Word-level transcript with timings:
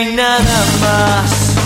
Una 0.00 0.10
y 0.10 0.14
nada 0.14 0.66
más. 0.80 1.56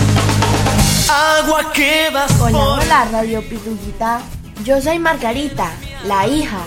Agua 1.09 1.73
que 1.73 2.11
vas 2.13 2.33
Hola, 2.41 2.59
por 2.59 2.81
hola, 2.81 3.09
Radio 3.11 3.43
Pituquita. 3.49 4.21
Yo 4.65 4.81
soy 4.81 4.99
Margarita, 4.99 5.73
la 6.07 6.27
hija. 6.27 6.61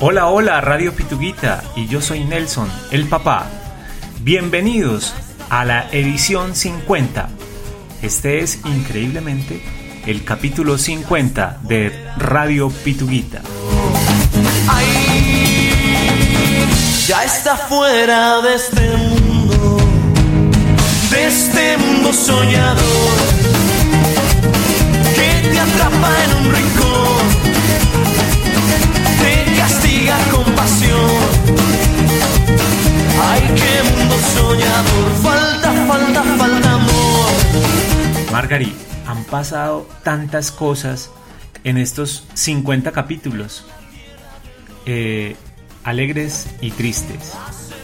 Hola, 0.00 0.26
hola, 0.28 0.60
Radio 0.60 0.92
Pituguita, 0.92 1.62
y 1.76 1.86
yo 1.86 2.00
soy 2.00 2.24
Nelson, 2.24 2.70
el 2.90 3.06
papá. 3.06 3.46
Bienvenidos 4.20 5.14
a 5.48 5.64
la 5.64 5.88
edición 5.92 6.56
50. 6.56 7.28
Este 8.02 8.40
es 8.40 8.58
increíblemente 8.64 9.62
el 10.06 10.24
capítulo 10.24 10.76
50 10.78 11.60
de 11.62 11.92
Radio 12.16 12.70
Pituguita. 12.70 13.42
Ay, 14.68 15.70
ya 17.06 17.24
está 17.24 17.56
fuera 17.56 18.40
de 18.40 18.54
este 18.54 18.96
mundo, 18.96 19.21
de 21.12 21.26
este 21.26 21.76
mundo 21.76 22.10
soñador 22.12 23.16
que 25.14 25.48
te 25.50 25.60
atrapa 25.60 26.10
en 26.24 26.36
un 26.38 26.54
rincón, 26.54 27.24
te 29.20 29.56
castiga 29.56 30.16
con 30.30 30.44
pasión. 30.54 31.10
Ay, 33.22 33.42
qué 33.56 33.90
mundo 33.90 34.16
soñador, 34.34 35.10
falta, 35.22 35.72
falta, 35.86 36.22
falta 36.38 36.72
amor. 36.72 37.30
Margarit, 38.32 38.74
han 39.06 39.22
pasado 39.24 39.86
tantas 40.02 40.50
cosas 40.50 41.10
en 41.62 41.76
estos 41.76 42.26
50 42.32 42.90
capítulos, 42.92 43.66
eh, 44.86 45.36
alegres 45.84 46.48
y 46.62 46.70
tristes. 46.70 47.34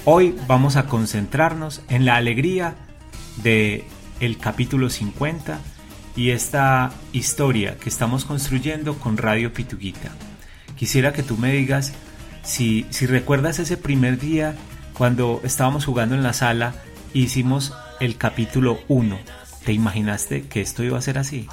Hoy 0.06 0.34
vamos 0.46 0.76
a 0.76 0.86
concentrarnos 0.86 1.82
en 1.90 2.06
la 2.06 2.16
alegría 2.16 2.74
de 3.42 3.84
el 4.20 4.38
capítulo 4.38 4.90
50 4.90 5.60
y 6.16 6.30
esta 6.30 6.92
historia 7.12 7.76
que 7.76 7.88
estamos 7.88 8.24
construyendo 8.24 8.98
con 8.98 9.16
Radio 9.16 9.52
Pituguita. 9.52 10.10
Quisiera 10.76 11.12
que 11.12 11.22
tú 11.22 11.36
me 11.36 11.52
digas 11.52 11.92
si, 12.42 12.86
si 12.90 13.06
recuerdas 13.06 13.58
ese 13.58 13.76
primer 13.76 14.18
día 14.18 14.54
cuando 14.94 15.40
estábamos 15.44 15.84
jugando 15.84 16.14
en 16.14 16.22
la 16.22 16.32
sala 16.32 16.74
hicimos 17.14 17.72
el 18.00 18.16
capítulo 18.16 18.78
1. 18.88 19.18
¿Te 19.68 19.74
imaginaste 19.74 20.48
que 20.48 20.62
esto 20.62 20.82
iba 20.82 20.96
a 20.96 21.02
ser 21.02 21.18
así? 21.18 21.46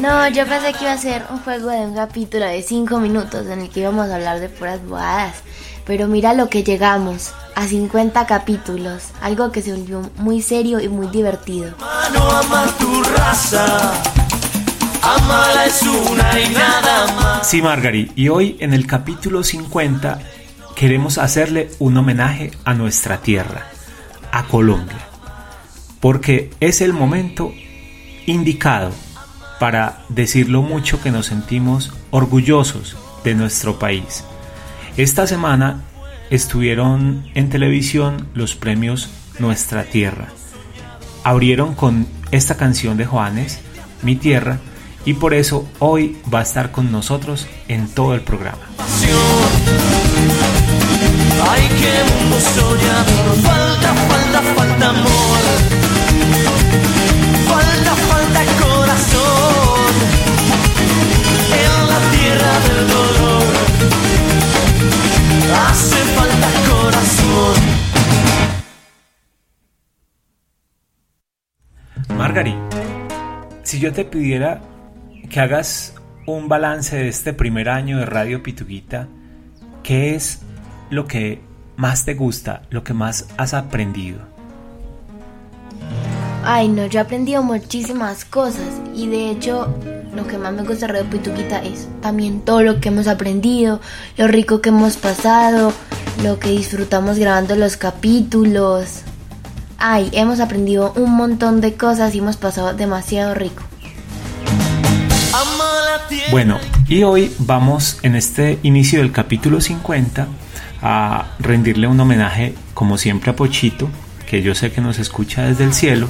No, 0.00 0.28
yo 0.28 0.46
pensé 0.46 0.72
que 0.72 0.84
iba 0.84 0.92
a 0.92 0.96
ser 0.96 1.22
un 1.28 1.40
juego 1.40 1.68
de 1.68 1.80
un 1.80 1.94
capítulo 1.94 2.46
de 2.46 2.62
5 2.62 3.00
minutos 3.00 3.48
en 3.48 3.60
el 3.60 3.68
que 3.68 3.80
íbamos 3.80 4.08
a 4.08 4.14
hablar 4.14 4.40
de 4.40 4.48
puras 4.48 4.82
bobadas. 4.82 5.34
Pero 5.84 6.08
mira 6.08 6.32
lo 6.32 6.48
que 6.48 6.62
llegamos, 6.62 7.34
a 7.54 7.66
50 7.66 8.24
capítulos, 8.24 9.08
algo 9.20 9.52
que 9.52 9.60
se 9.60 9.74
volvió 9.74 10.10
muy 10.16 10.40
serio 10.40 10.80
y 10.80 10.88
muy 10.88 11.08
divertido. 11.08 11.74
Mano 11.78 12.30
ama 12.30 12.66
tu 12.78 13.02
raza, 13.02 13.92
amala 15.02 15.66
es 15.66 15.82
una 15.82 16.40
y 16.40 16.48
nada 16.48 17.12
más. 17.12 17.46
Sí, 17.46 17.60
Margarit, 17.60 18.10
y 18.16 18.30
hoy 18.30 18.56
en 18.58 18.72
el 18.72 18.86
capítulo 18.86 19.44
50 19.44 20.18
queremos 20.74 21.18
hacerle 21.18 21.68
un 21.78 21.94
homenaje 21.94 22.52
a 22.64 22.72
nuestra 22.72 23.18
tierra, 23.18 23.66
a 24.32 24.44
Colombia, 24.44 25.11
porque 26.02 26.50
es 26.58 26.80
el 26.80 26.92
momento 26.92 27.54
indicado 28.26 28.90
para 29.60 30.02
decir 30.08 30.50
lo 30.50 30.60
mucho 30.60 31.00
que 31.00 31.12
nos 31.12 31.26
sentimos 31.26 31.92
orgullosos 32.10 32.96
de 33.22 33.36
nuestro 33.36 33.78
país. 33.78 34.24
Esta 34.96 35.28
semana 35.28 35.84
estuvieron 36.28 37.24
en 37.34 37.48
televisión 37.48 38.26
los 38.34 38.56
premios 38.56 39.10
Nuestra 39.38 39.84
Tierra. 39.84 40.26
Abrieron 41.22 41.76
con 41.76 42.08
esta 42.32 42.56
canción 42.56 42.96
de 42.96 43.06
Juanes, 43.06 43.60
Mi 44.02 44.16
Tierra, 44.16 44.58
y 45.04 45.14
por 45.14 45.34
eso 45.34 45.68
hoy 45.78 46.16
va 46.34 46.40
a 46.40 46.42
estar 46.42 46.72
con 46.72 46.90
nosotros 46.90 47.46
en 47.68 47.86
todo 47.86 48.16
el 48.16 48.22
programa. 48.22 48.62
Ay, 51.48 51.68
qué 51.80 52.02
falta, 53.42 53.94
falta, 53.94 54.42
falta 54.56 54.88
amor. 54.88 55.81
Margarit, 72.32 72.56
si 73.62 73.78
yo 73.78 73.92
te 73.92 74.06
pidiera 74.06 74.62
que 75.28 75.38
hagas 75.38 75.92
un 76.26 76.48
balance 76.48 76.96
de 76.96 77.08
este 77.08 77.34
primer 77.34 77.68
año 77.68 77.98
de 77.98 78.06
Radio 78.06 78.42
Pituguita, 78.42 79.06
¿qué 79.82 80.14
es 80.14 80.40
lo 80.88 81.06
que 81.06 81.42
más 81.76 82.06
te 82.06 82.14
gusta, 82.14 82.62
lo 82.70 82.84
que 82.84 82.94
más 82.94 83.26
has 83.36 83.52
aprendido? 83.52 84.20
Ay, 86.42 86.68
no, 86.68 86.86
yo 86.86 87.00
he 87.00 87.02
aprendido 87.02 87.42
muchísimas 87.42 88.24
cosas 88.24 88.80
y 88.94 89.08
de 89.08 89.30
hecho 89.30 89.68
lo 90.16 90.26
que 90.26 90.38
más 90.38 90.54
me 90.54 90.62
gusta 90.62 90.86
de 90.86 90.94
Radio 90.94 91.10
Pituquita 91.10 91.62
es 91.62 91.86
también 92.00 92.40
todo 92.40 92.62
lo 92.62 92.80
que 92.80 92.88
hemos 92.88 93.08
aprendido, 93.08 93.78
lo 94.16 94.26
rico 94.26 94.62
que 94.62 94.70
hemos 94.70 94.96
pasado, 94.96 95.74
lo 96.22 96.38
que 96.38 96.48
disfrutamos 96.48 97.18
grabando 97.18 97.56
los 97.56 97.76
capítulos. 97.76 99.02
Ay, 99.84 100.10
hemos 100.12 100.38
aprendido 100.38 100.92
un 100.94 101.16
montón 101.16 101.60
de 101.60 101.74
cosas 101.74 102.14
y 102.14 102.18
hemos 102.18 102.36
pasado 102.36 102.72
demasiado 102.72 103.34
rico. 103.34 103.64
Bueno, 106.30 106.58
y 106.86 107.02
hoy 107.02 107.34
vamos 107.40 107.98
en 108.02 108.14
este 108.14 108.60
inicio 108.62 109.00
del 109.00 109.10
capítulo 109.10 109.60
50 109.60 110.28
a 110.82 111.26
rendirle 111.40 111.88
un 111.88 111.98
homenaje, 111.98 112.54
como 112.74 112.96
siempre, 112.96 113.32
a 113.32 113.34
Pochito, 113.34 113.88
que 114.24 114.40
yo 114.40 114.54
sé 114.54 114.70
que 114.70 114.80
nos 114.80 115.00
escucha 115.00 115.46
desde 115.46 115.64
el 115.64 115.74
cielo, 115.74 116.06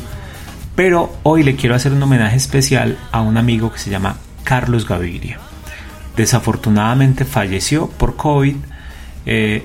pero 0.76 1.10
hoy 1.22 1.42
le 1.42 1.56
quiero 1.56 1.74
hacer 1.74 1.92
un 1.92 2.02
homenaje 2.02 2.36
especial 2.36 2.98
a 3.10 3.22
un 3.22 3.38
amigo 3.38 3.72
que 3.72 3.78
se 3.78 3.88
llama 3.88 4.18
Carlos 4.44 4.86
Gaviria. 4.86 5.38
Desafortunadamente 6.14 7.24
falleció 7.24 7.88
por 7.88 8.16
COVID, 8.16 8.56
eh, 9.24 9.64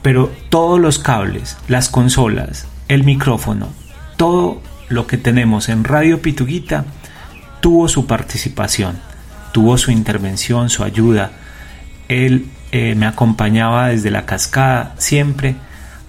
pero 0.00 0.30
todos 0.48 0.78
los 0.78 1.00
cables, 1.00 1.56
las 1.66 1.88
consolas, 1.88 2.68
el 2.88 3.04
micrófono, 3.04 3.68
todo 4.16 4.62
lo 4.88 5.06
que 5.06 5.16
tenemos 5.16 5.68
en 5.68 5.84
Radio 5.84 6.20
Pituguita 6.20 6.84
tuvo 7.60 7.88
su 7.88 8.06
participación, 8.06 8.98
tuvo 9.52 9.78
su 9.78 9.90
intervención, 9.90 10.68
su 10.70 10.84
ayuda. 10.84 11.30
Él 12.08 12.48
eh, 12.72 12.94
me 12.94 13.06
acompañaba 13.06 13.88
desde 13.88 14.10
la 14.10 14.26
cascada 14.26 14.94
siempre 14.98 15.54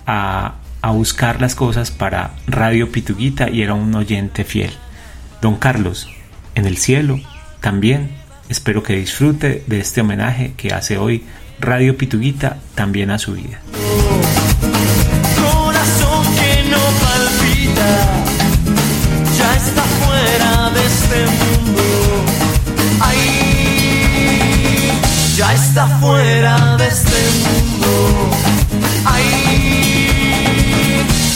a, 0.06 0.56
a 0.82 0.92
buscar 0.92 1.40
las 1.42 1.56
cosas 1.56 1.92
para 1.92 2.32
Radio 2.48 2.92
Pituguita 2.92 3.50
y 3.50 3.62
era 3.62 3.74
un 3.74 3.94
oyente 3.96 4.44
fiel. 4.44 4.72
Don 5.42 5.56
Carlos, 5.56 6.10
en 6.56 6.66
el 6.66 6.78
cielo, 6.78 7.20
también 7.62 8.12
espero 8.50 8.84
que 8.84 8.96
disfrute 8.96 9.64
de 9.68 9.80
este 9.80 10.02
homenaje 10.02 10.54
que 10.58 10.74
hace 10.74 10.98
hoy 10.98 11.24
Radio 11.60 11.98
Pituguita 11.98 12.58
también 12.76 13.12
a 13.12 13.20
su 13.20 13.34
vida. 13.34 13.62
Ya 19.38 19.50
está 19.56 19.84
fuera 20.02 20.70
de 20.76 20.82
este 20.86 21.20
mundo. 21.40 21.86
Ay, 23.00 23.24
ya 25.36 25.54
está 25.54 25.88
fuera 26.00 26.78
de 26.78 26.88
este 26.88 27.20
mundo. 27.44 27.92
Ay, 29.06 29.26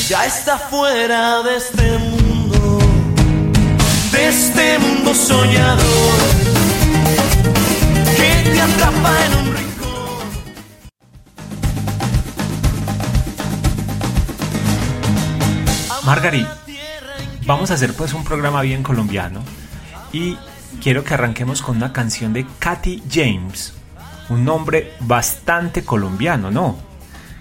ya 0.08 0.26
está 0.26 0.58
fuera 0.58 1.44
de 1.44 1.58
este 1.58 1.98
mundo. 1.98 2.80
De 4.12 4.28
este 4.28 4.80
mundo 4.80 5.14
soñador 5.14 6.18
que 8.18 8.30
te 8.52 8.62
atrapa 8.62 9.12
en 9.26 9.34
un 9.40 9.46
rincón. 9.56 9.67
Margarit, 16.08 16.48
vamos 17.46 17.70
a 17.70 17.74
hacer 17.74 17.94
pues 17.94 18.14
un 18.14 18.24
programa 18.24 18.62
bien 18.62 18.82
colombiano 18.82 19.42
y 20.14 20.38
quiero 20.82 21.04
que 21.04 21.14
arranquemos 21.14 21.62
con 21.62 21.76
una 21.76 21.92
canción 21.92 22.32
de 22.32 22.48
Katy 22.60 23.04
James, 23.12 23.74
un 24.30 24.46
nombre 24.46 24.94
bastante 25.02 25.84
colombiano, 25.84 26.50
¿no? 26.50 26.78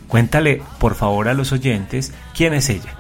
Cuéntale 0.08 0.64
por 0.80 0.96
favor 0.96 1.28
a 1.28 1.34
los 1.34 1.52
oyentes 1.52 2.12
quién 2.34 2.54
es 2.54 2.68
ella. 2.68 2.96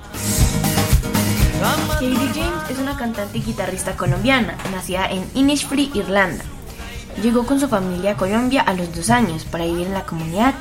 Katie 1.94 2.14
James 2.32 2.70
es 2.70 2.78
una 2.78 2.96
cantante 2.96 3.38
y 3.38 3.42
guitarrista 3.42 3.96
colombiana, 3.96 4.56
nacida 4.70 5.06
en 5.06 5.28
Innisfree, 5.34 5.90
Irlanda. 5.94 6.44
Llegó 7.20 7.44
con 7.44 7.58
su 7.58 7.66
familia 7.66 8.12
a 8.12 8.16
Colombia 8.16 8.62
a 8.62 8.72
los 8.72 8.94
dos 8.94 9.10
años 9.10 9.44
para 9.44 9.64
vivir 9.64 9.88
en 9.88 9.94
la 9.94 10.04
comunidad 10.04 10.54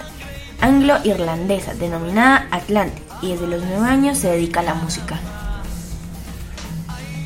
anglo-irlandesa 0.61 1.75
denominada 1.75 2.47
Atlantic 2.49 3.04
y 3.21 3.29
desde 3.29 3.47
los 3.47 3.63
nueve 3.63 3.87
años 3.87 4.17
se 4.17 4.29
dedica 4.29 4.59
a 4.59 4.63
la 4.63 4.73
música. 4.73 5.19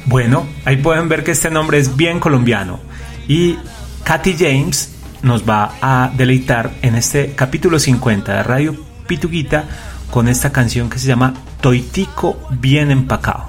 Bueno, 0.06 0.48
ahí 0.66 0.78
pueden 0.78 1.08
ver 1.08 1.24
que 1.24 1.32
este 1.32 1.52
nombre 1.52 1.78
es 1.78 1.96
bien 1.96 2.20
colombiano 2.20 2.80
y 3.28 3.58
Katy 4.04 4.36
James 4.38 4.92
nos 5.22 5.48
va 5.48 5.74
a 5.82 6.12
deleitar 6.16 6.72
en 6.82 6.96
este 6.96 7.34
capítulo 7.34 7.78
50 7.78 8.34
de 8.34 8.44
Radio 8.44 8.76
Pituguita 9.08 9.66
con 10.10 10.28
esta 10.28 10.52
canción 10.52 10.90
que 10.90 10.98
se 10.98 11.08
llama 11.08 11.34
Toitico 11.62 12.40
bien 12.50 12.90
empacado. 12.90 13.49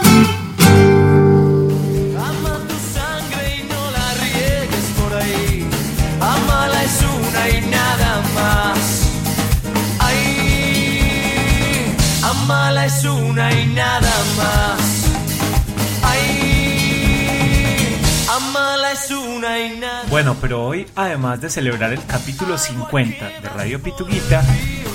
Pero 20.41 20.65
hoy, 20.65 20.87
además 20.95 21.39
de 21.39 21.51
celebrar 21.51 21.93
el 21.93 22.03
capítulo 22.05 22.57
50 22.57 23.29
de 23.41 23.49
Radio 23.49 23.81
Pituguita, 23.81 24.43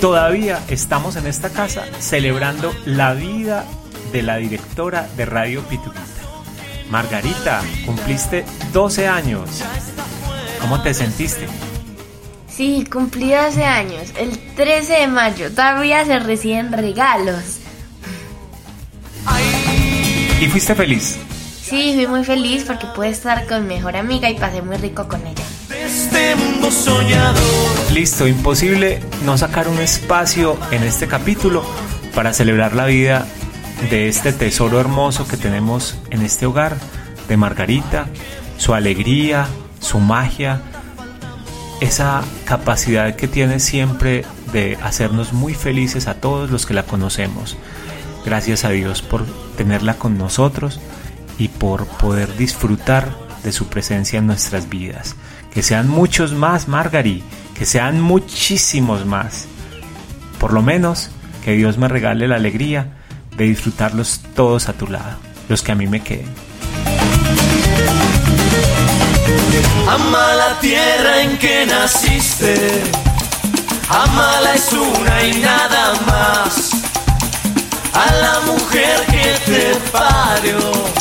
todavía 0.01 0.59
estamos 0.67 1.15
en 1.15 1.25
esta 1.25 1.49
casa 1.49 1.85
celebrando 1.99 2.75
la 2.85 3.13
vida 3.13 3.65
de 4.11 4.21
la 4.23 4.35
directora 4.35 5.07
de 5.15 5.25
Radio 5.25 5.61
Pituguita. 5.63 6.03
Margarita, 6.89 7.61
cumpliste 7.85 8.43
12 8.73 9.07
años. 9.07 9.63
¿Cómo 10.59 10.81
te 10.81 10.93
sentiste? 10.93 11.47
Sí, 12.49 12.85
cumplí 12.91 13.31
12 13.31 13.63
años, 13.63 14.13
el 14.17 14.37
13 14.55 14.93
de 14.93 15.07
mayo. 15.07 15.49
Todavía 15.51 16.05
se 16.05 16.19
reciben 16.19 16.73
regalos. 16.73 17.59
¿Y 20.41 20.47
fuiste 20.47 20.75
feliz? 20.75 21.17
Sí, 21.69 21.91
fui 21.95 22.07
muy 22.07 22.23
feliz 22.23 22.63
porque 22.65 22.87
pude 22.87 23.09
estar 23.09 23.45
con 23.45 23.67
mi 23.67 23.75
mejor 23.75 23.97
amiga 23.97 24.29
y 24.29 24.39
pasé 24.39 24.61
muy 24.61 24.77
rico 24.77 25.09
con 25.09 25.27
ella. 25.27 25.43
Este 25.85 26.33
mundo 26.37 26.71
soñador. 26.71 27.43
Listo, 27.91 28.25
imposible 28.25 29.01
no 29.25 29.37
sacar 29.37 29.67
un 29.67 29.77
espacio 29.79 30.57
en 30.71 30.83
este 30.83 31.07
capítulo 31.07 31.65
para 32.15 32.31
celebrar 32.31 32.73
la 32.73 32.85
vida 32.85 33.27
de 33.89 34.07
este 34.07 34.31
tesoro 34.31 34.79
hermoso 34.79 35.27
que 35.27 35.35
tenemos 35.35 35.97
en 36.09 36.21
este 36.21 36.45
hogar, 36.45 36.77
de 37.27 37.35
Margarita, 37.35 38.07
su 38.55 38.73
alegría, 38.73 39.45
su 39.81 39.99
magia, 39.99 40.61
esa 41.81 42.23
capacidad 42.45 43.17
que 43.17 43.27
tiene 43.27 43.59
siempre 43.59 44.23
de 44.53 44.77
hacernos 44.81 45.33
muy 45.33 45.53
felices 45.53 46.07
a 46.07 46.13
todos 46.13 46.49
los 46.49 46.65
que 46.65 46.73
la 46.73 46.83
conocemos. 46.83 47.57
Gracias 48.25 48.63
a 48.63 48.69
Dios 48.69 49.01
por 49.01 49.25
tenerla 49.57 49.95
con 49.95 50.17
nosotros 50.17 50.79
y 51.37 51.47
por 51.49 51.87
poder 51.87 52.35
disfrutar 52.37 53.15
de 53.43 53.51
su 53.51 53.67
presencia 53.67 54.19
en 54.19 54.27
nuestras 54.27 54.69
vidas. 54.69 55.15
Que 55.53 55.63
sean 55.63 55.87
muchos 55.87 56.33
más, 56.33 56.67
Margari, 56.67 57.23
que 57.57 57.65
sean 57.65 58.01
muchísimos 58.01 59.05
más. 59.05 59.45
Por 60.39 60.53
lo 60.53 60.61
menos 60.61 61.09
que 61.43 61.53
Dios 61.53 61.77
me 61.77 61.87
regale 61.87 62.27
la 62.27 62.35
alegría 62.35 62.97
de 63.37 63.45
disfrutarlos 63.45 64.21
todos 64.35 64.69
a 64.69 64.73
tu 64.73 64.87
lado, 64.87 65.17
los 65.49 65.63
que 65.63 65.71
a 65.71 65.75
mí 65.75 65.87
me 65.87 66.01
queden. 66.01 66.27
Ama 69.87 70.35
la 70.35 70.59
tierra 70.59 71.21
en 71.21 71.37
que 71.37 71.65
naciste. 71.65 72.83
Amala 73.89 74.53
es 74.53 74.73
una 74.73 75.23
y 75.23 75.39
nada 75.39 75.93
más. 76.05 76.71
A 77.93 78.13
la 78.13 78.39
mujer 78.41 79.05
que 79.05 79.51
te 79.51 79.75
parió. 79.91 80.96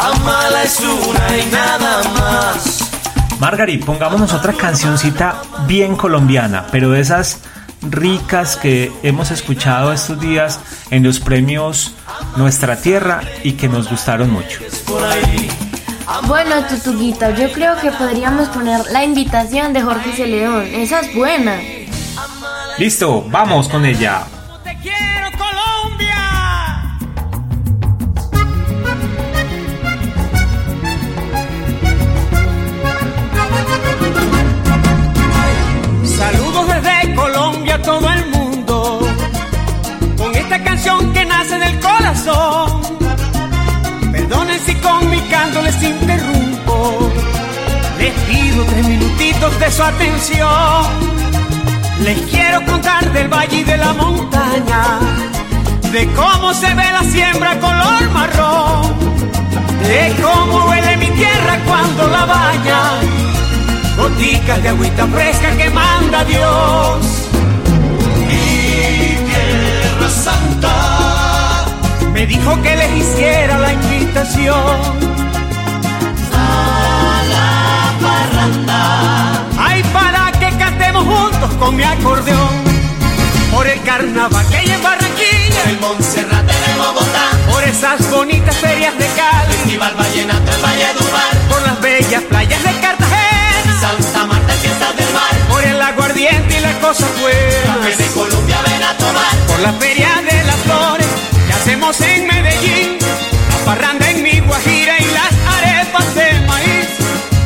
Amala 0.00 0.62
es 0.62 0.80
una 0.80 1.36
y 1.36 1.50
nada 1.50 2.02
más. 2.14 2.90
Margari, 3.38 3.76
pongámonos 3.76 4.32
otra 4.32 4.54
cancioncita 4.54 5.42
bien 5.66 5.94
colombiana, 5.94 6.66
pero 6.72 6.90
de 6.90 7.00
esas 7.00 7.40
ricas 7.82 8.56
que 8.56 8.90
hemos 9.02 9.30
escuchado 9.30 9.92
estos 9.92 10.18
días 10.18 10.58
en 10.90 11.02
los 11.02 11.20
premios 11.20 11.94
Nuestra 12.36 12.76
Tierra 12.76 13.20
y 13.44 13.52
que 13.52 13.68
nos 13.68 13.90
gustaron 13.90 14.30
mucho. 14.30 14.60
Bueno, 16.26 16.64
Tutuguita, 16.66 17.30
yo 17.36 17.52
creo 17.52 17.76
que 17.78 17.90
podríamos 17.90 18.48
poner 18.48 18.80
la 18.90 19.04
invitación 19.04 19.74
de 19.74 19.82
Jorge 19.82 20.12
Celedón. 20.12 20.64
Esa 20.66 21.00
es 21.00 21.14
buena. 21.14 21.58
Listo, 22.78 23.22
vamos 23.28 23.68
con 23.68 23.84
ella. 23.84 24.24
Que 41.12 41.24
nace 41.26 41.58
del 41.58 41.78
corazón. 41.78 42.80
Perdonen 44.12 44.60
si 44.64 44.74
con 44.76 45.10
mi 45.10 45.20
canto 45.28 45.60
les 45.60 45.82
interrumpo. 45.82 47.10
Les 47.98 48.14
pido 48.26 48.64
tres 48.64 48.86
minutitos 48.86 49.60
de 49.60 49.70
su 49.70 49.82
atención. 49.82 50.86
Les 52.02 52.18
quiero 52.30 52.64
contar 52.64 53.12
del 53.12 53.28
valle 53.28 53.58
y 53.58 53.64
de 53.64 53.76
la 53.76 53.92
montaña, 53.92 55.00
de 55.92 56.06
cómo 56.14 56.54
se 56.54 56.72
ve 56.74 56.84
la 56.90 57.04
siembra 57.04 57.60
color 57.60 58.10
marrón, 58.10 58.94
de 59.86 60.16
cómo 60.22 60.64
huele 60.66 60.96
mi 60.96 61.10
tierra 61.10 61.58
cuando 61.66 62.06
la 62.08 62.24
baña 62.24 62.80
goticas 63.98 64.62
de 64.62 64.68
agüita 64.70 65.06
fresca 65.08 65.56
que 65.58 65.68
manda 65.68 66.24
Dios. 66.24 67.29
Santa. 70.10 71.64
Me 72.12 72.26
dijo 72.26 72.60
que 72.62 72.76
les 72.76 72.96
hiciera 72.96 73.58
la 73.58 73.72
invitación. 73.72 75.10
Ay, 79.58 79.82
para 79.92 80.32
que 80.32 80.56
cantemos 80.58 81.04
juntos 81.04 81.50
con 81.58 81.76
mi 81.76 81.82
acordeón. 81.82 82.60
Por 83.52 83.66
el 83.66 83.80
carnaval 83.82 84.46
que 84.48 84.56
hay 84.56 84.70
en 84.70 84.82
Barranquilla. 84.82 85.62
El 85.68 85.80
Monserrate 85.80 86.52
de 86.52 86.78
Bogotá. 86.78 87.26
Por 87.50 87.62
esas 87.64 88.10
bonitas 88.10 88.56
ferias 88.56 88.96
de 88.98 89.06
Cali. 89.06 89.52
Festival 89.52 89.94
Vallenato 89.96 90.52
en 90.52 90.62
Valledupar. 90.62 91.36
Por 91.48 91.62
las 91.62 91.80
bellas 91.80 92.22
playas 92.22 92.62
de 92.62 92.72
Cartagena. 92.80 93.80
Santa 93.80 94.26
Marta, 94.26 94.52
fiestas 94.54 94.96
del 94.96 95.12
mar. 95.12 95.34
Por 95.50 95.64
el 95.64 95.80
aguardiente 95.82 96.56
y 96.58 96.60
las 96.60 96.74
cosas 96.76 97.08
Café 97.10 97.20
buenas. 97.22 97.98
de 97.98 98.06
Colombia 98.14 98.49
a. 98.49 98.49
la 99.62 99.72
feria 99.74 100.08
de 100.30 100.44
las 100.44 100.56
flores 100.56 101.06
que 101.46 101.52
hacemos 101.52 102.00
en 102.00 102.26
Medellín, 102.26 102.98
la 103.50 103.64
parranda 103.64 104.10
en 104.10 104.22
mi 104.22 104.40
Guajira 104.40 104.98
y 104.98 105.04
las 105.04 105.32
arepas 105.58 106.14
de 106.14 106.40
maíz, 106.46 106.88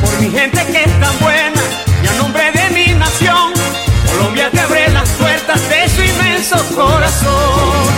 por 0.01 0.21
mi 0.21 0.29
gente 0.29 0.65
que 0.71 0.83
es 0.83 0.99
tan 0.99 1.19
buena 1.19 1.61
y 2.03 2.07
a 2.07 2.13
nombre 2.13 2.51
de 2.51 2.69
mi 2.69 2.93
nación, 2.93 3.53
Colombia 4.11 4.49
te 4.49 4.59
abre 4.61 4.89
las 4.89 5.09
puertas 5.09 5.61
de 5.69 5.89
su 5.89 6.03
inmenso 6.03 6.57
corazón. 6.75 7.94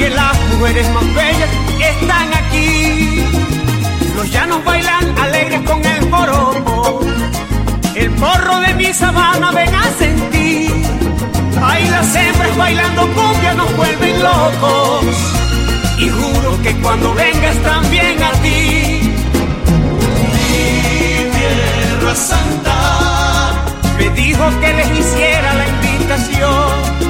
Que 0.00 0.08
las 0.08 0.36
mujeres 0.48 0.88
más 0.94 1.14
bellas 1.14 1.50
están 1.92 2.28
aquí. 2.42 3.22
Los 4.16 4.30
llanos 4.32 4.64
bailan 4.64 5.04
alegres 5.18 5.60
con 5.68 5.84
el 5.84 6.10
joropo. 6.10 7.00
El 7.94 8.10
porro 8.12 8.60
de 8.60 8.74
mi 8.80 8.90
sabana 8.94 9.50
ven 9.50 9.74
a 9.74 9.84
sentir. 9.98 10.72
Ay, 11.62 11.86
las 11.90 12.16
hembras 12.16 12.56
bailando 12.56 13.02
cumbia 13.12 13.52
nos 13.54 13.76
vuelven 13.76 14.22
locos. 14.22 15.04
Y 15.98 16.08
juro 16.08 16.62
que 16.62 16.72
cuando 16.76 17.12
vengas 17.12 17.56
también 17.58 18.22
a 18.22 18.32
ti. 18.44 19.12
Mi 20.50 21.30
tierra 21.36 22.14
santa. 22.14 22.78
Me 23.98 24.08
dijo 24.22 24.44
que 24.60 24.72
les 24.72 24.98
hiciera 24.98 25.54
la 25.60 25.66
invitación. 25.68 27.09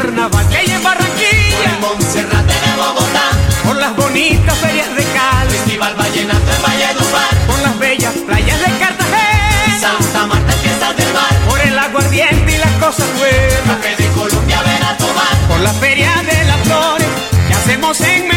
Carnaval 0.00 0.48
que 0.48 0.56
hay 0.56 0.70
en 0.70 0.82
Barranquilla. 0.82 1.70
El 1.72 1.80
Monserrate 1.80 2.54
de 2.64 2.72
Bogotá. 2.76 3.26
Por 3.64 3.76
las 3.76 3.94
bonitas 3.96 4.56
ferias 4.58 4.94
de 4.96 5.04
Cali. 5.04 5.50
Festival 5.50 5.94
Vallenato 5.94 6.50
en 6.56 6.62
Valledupar. 6.62 7.34
Por 7.46 7.58
las 7.60 7.78
bellas 7.78 8.14
playas 8.26 8.60
de 8.60 8.78
Cartagena. 8.78 9.78
Santa 9.80 10.26
Marta, 10.26 10.52
fiestas 10.62 10.96
del 10.96 11.12
mar. 11.12 11.34
Por 11.48 11.60
el 11.60 11.78
aguardiente 11.78 12.52
y 12.54 12.58
las 12.58 12.72
cosas 12.84 13.08
buenas. 13.18 13.60
Café 13.66 14.02
de 14.02 14.08
Colombia 14.08 14.62
ven 14.62 14.82
a 14.82 14.96
tomar. 14.96 15.34
Por 15.48 15.60
la 15.60 15.72
feria 15.74 16.12
de 16.30 16.44
las 16.44 16.60
flores 16.60 17.08
que 17.46 17.54
hacemos 17.54 18.00
en 18.00 18.29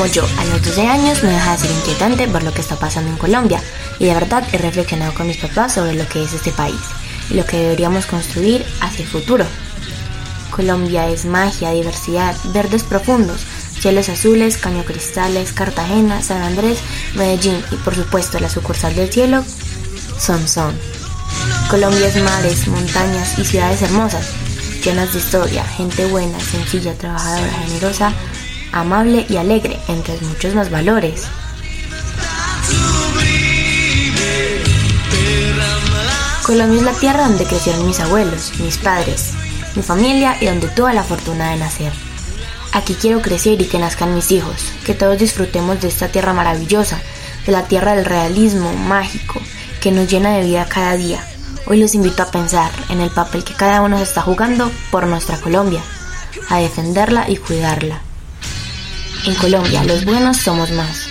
como 0.00 0.12
yo, 0.12 0.24
a 0.38 0.44
los 0.46 0.62
12 0.62 0.86
años, 0.86 1.22
no 1.22 1.28
deja 1.28 1.52
de 1.52 1.58
ser 1.58 1.70
inquietante 1.72 2.26
ver 2.26 2.42
lo 2.42 2.54
que 2.54 2.62
está 2.62 2.74
pasando 2.76 3.10
en 3.10 3.18
Colombia 3.18 3.60
y 3.98 4.06
de 4.06 4.14
verdad 4.14 4.42
he 4.50 4.56
reflexionado 4.56 5.12
con 5.12 5.26
mis 5.26 5.36
papás 5.36 5.74
sobre 5.74 5.92
lo 5.92 6.08
que 6.08 6.24
es 6.24 6.32
este 6.32 6.52
país 6.52 6.80
y 7.28 7.34
lo 7.34 7.44
que 7.44 7.58
deberíamos 7.58 8.06
construir 8.06 8.64
hacia 8.80 9.02
el 9.02 9.10
futuro. 9.10 9.44
Colombia 10.56 11.06
es 11.10 11.26
magia, 11.26 11.72
diversidad, 11.72 12.34
verdes 12.54 12.82
profundos, 12.82 13.42
cielos 13.78 14.08
azules, 14.08 14.56
caño 14.56 14.86
cristales, 14.86 15.52
Cartagena, 15.52 16.22
San 16.22 16.40
Andrés, 16.40 16.78
Medellín 17.14 17.62
y 17.70 17.76
por 17.76 17.94
supuesto 17.94 18.40
la 18.40 18.48
sucursal 18.48 18.96
del 18.96 19.12
cielo, 19.12 19.44
Son. 20.18 20.74
Colombia 21.68 22.06
es 22.06 22.16
mares, 22.22 22.68
montañas 22.68 23.38
y 23.38 23.44
ciudades 23.44 23.82
hermosas, 23.82 24.30
llenas 24.82 25.12
de 25.12 25.18
historia, 25.18 25.62
gente 25.62 26.06
buena, 26.06 26.40
sencilla, 26.40 26.94
trabajadora, 26.94 27.52
generosa, 27.66 28.14
amable 28.72 29.26
y 29.28 29.36
alegre, 29.36 29.78
entre 29.88 30.18
muchos 30.20 30.54
más 30.54 30.70
valores. 30.70 31.26
Colombia 36.50 36.78
es 36.78 36.84
la 36.84 36.92
tierra 36.92 37.28
donde 37.28 37.44
crecieron 37.44 37.86
mis 37.86 38.00
abuelos, 38.00 38.52
mis 38.58 38.76
padres, 38.78 39.34
mi 39.76 39.82
familia 39.82 40.36
y 40.40 40.46
donde 40.46 40.66
tuve 40.68 40.92
la 40.92 41.04
fortuna 41.04 41.50
de 41.50 41.58
nacer. 41.58 41.92
Aquí 42.72 42.94
quiero 42.94 43.22
crecer 43.22 43.60
y 43.60 43.66
que 43.66 43.78
nazcan 43.78 44.14
mis 44.14 44.32
hijos, 44.32 44.72
que 44.84 44.94
todos 44.94 45.18
disfrutemos 45.18 45.80
de 45.80 45.88
esta 45.88 46.08
tierra 46.08 46.32
maravillosa, 46.32 47.00
de 47.46 47.52
la 47.52 47.64
tierra 47.64 47.94
del 47.94 48.04
realismo 48.04 48.72
mágico, 48.72 49.40
que 49.80 49.92
nos 49.92 50.08
llena 50.08 50.30
de 50.30 50.44
vida 50.44 50.66
cada 50.68 50.96
día. 50.96 51.24
Hoy 51.66 51.80
los 51.80 51.94
invito 51.94 52.22
a 52.22 52.30
pensar 52.30 52.70
en 52.88 53.00
el 53.00 53.10
papel 53.10 53.44
que 53.44 53.54
cada 53.54 53.82
uno 53.82 53.96
se 53.98 54.04
está 54.04 54.22
jugando 54.22 54.70
por 54.90 55.06
nuestra 55.06 55.36
Colombia, 55.40 55.82
a 56.48 56.58
defenderla 56.58 57.30
y 57.30 57.36
cuidarla. 57.36 58.00
En 59.26 59.34
Colombia, 59.34 59.84
los 59.84 60.04
buenos 60.04 60.38
somos 60.38 60.70
más. 60.70 61.08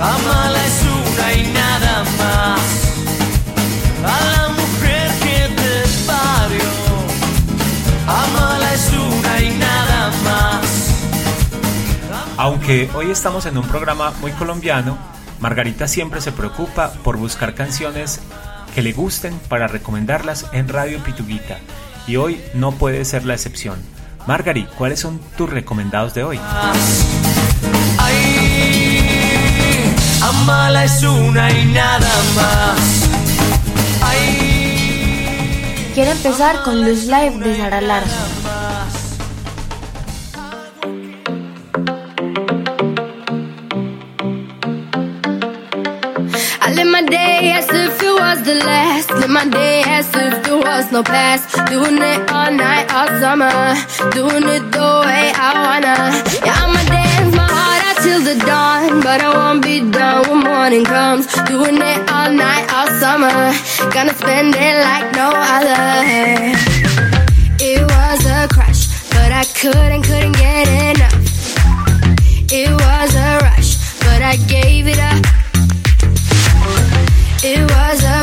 Oh, 0.00 0.47
Aunque 12.68 12.90
hoy 12.94 13.10
estamos 13.10 13.46
en 13.46 13.56
un 13.56 13.66
programa 13.66 14.12
muy 14.20 14.30
colombiano, 14.32 14.98
Margarita 15.40 15.88
siempre 15.88 16.20
se 16.20 16.32
preocupa 16.32 16.92
por 17.02 17.16
buscar 17.16 17.54
canciones 17.54 18.20
que 18.74 18.82
le 18.82 18.92
gusten 18.92 19.38
para 19.48 19.68
recomendarlas 19.68 20.44
en 20.52 20.68
Radio 20.68 21.02
Pituguita. 21.02 21.60
Y 22.06 22.16
hoy 22.16 22.38
no 22.52 22.72
puede 22.72 23.06
ser 23.06 23.24
la 23.24 23.32
excepción. 23.32 23.78
Margari, 24.26 24.66
¿cuáles 24.76 25.00
son 25.00 25.18
tus 25.38 25.48
recomendados 25.48 26.12
de 26.12 26.24
hoy? 26.24 26.38
Ay, 27.96 29.38
amala 30.20 30.84
es 30.84 31.02
una 31.02 31.50
y 31.50 31.64
nada 31.72 32.12
más. 32.36 33.08
Ay, 34.02 34.58
Quiero 35.94 36.10
empezar 36.10 36.62
con 36.64 36.84
Luz 36.84 37.04
Live 37.04 37.38
de 37.38 37.56
Sara 37.56 37.80
Larson. 37.80 38.37
Was 48.38 48.46
the 48.46 48.54
last. 48.64 49.10
Live 49.10 49.30
my 49.30 49.48
day 49.48 49.82
as 49.86 50.06
if 50.14 50.42
there 50.44 50.56
was 50.56 50.92
no 50.92 51.02
past. 51.02 51.54
Doing 51.66 51.98
it 51.98 52.30
all 52.30 52.50
night, 52.50 52.86
all 52.92 53.08
summer. 53.20 53.50
Doing 54.12 54.44
it 54.56 54.64
the 54.72 54.90
way 55.06 55.32
I 55.34 55.50
wanna. 55.64 55.96
Yeah, 56.44 56.62
I'ma 56.62 56.82
dance 56.88 57.34
my 57.36 57.46
heart 57.56 57.80
out 57.88 57.96
till 58.02 58.22
the 58.22 58.36
dawn. 58.46 59.00
But 59.00 59.20
I 59.22 59.28
won't 59.34 59.62
be 59.62 59.80
done 59.90 60.28
when 60.28 60.40
morning 60.44 60.84
comes. 60.84 61.26
Doing 61.46 61.78
it 61.80 62.00
all 62.10 62.30
night, 62.32 62.66
all 62.74 62.88
summer. 63.02 63.36
Gonna 63.94 64.14
spend 64.14 64.54
it 64.54 64.74
like 64.88 65.06
no 65.20 65.28
other. 65.56 66.54
It 67.60 67.82
was 67.82 68.20
a 68.26 68.48
crush, 68.54 68.82
but 69.10 69.30
I 69.32 69.44
couldn't, 69.60 70.02
couldn't 70.02 70.36
get 70.36 70.66
enough. 70.90 71.16
It 72.50 72.70
was 72.70 73.14
a 73.14 73.38
rush, 73.46 73.70
but 74.00 74.22
I 74.22 74.36
gave 74.48 74.86
it 74.86 74.98
up. 74.98 75.37
It 77.40 77.70
was 77.70 78.02
a. 78.02 78.18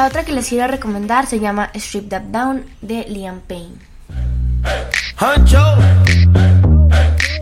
La 0.00 0.06
otra 0.06 0.24
que 0.24 0.32
les 0.32 0.48
quiero 0.48 0.66
recomendar 0.66 1.26
se 1.26 1.40
llama 1.40 1.70
Strip 1.74 2.08
That 2.08 2.22
Down 2.22 2.64
de 2.80 3.04
Liam 3.06 3.40
Payne. 3.40 3.89
Hancho, 5.16 5.76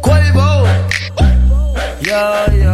Cuervo. 0.01 0.65
Yeah, 2.01 2.53
yeah. 2.55 2.68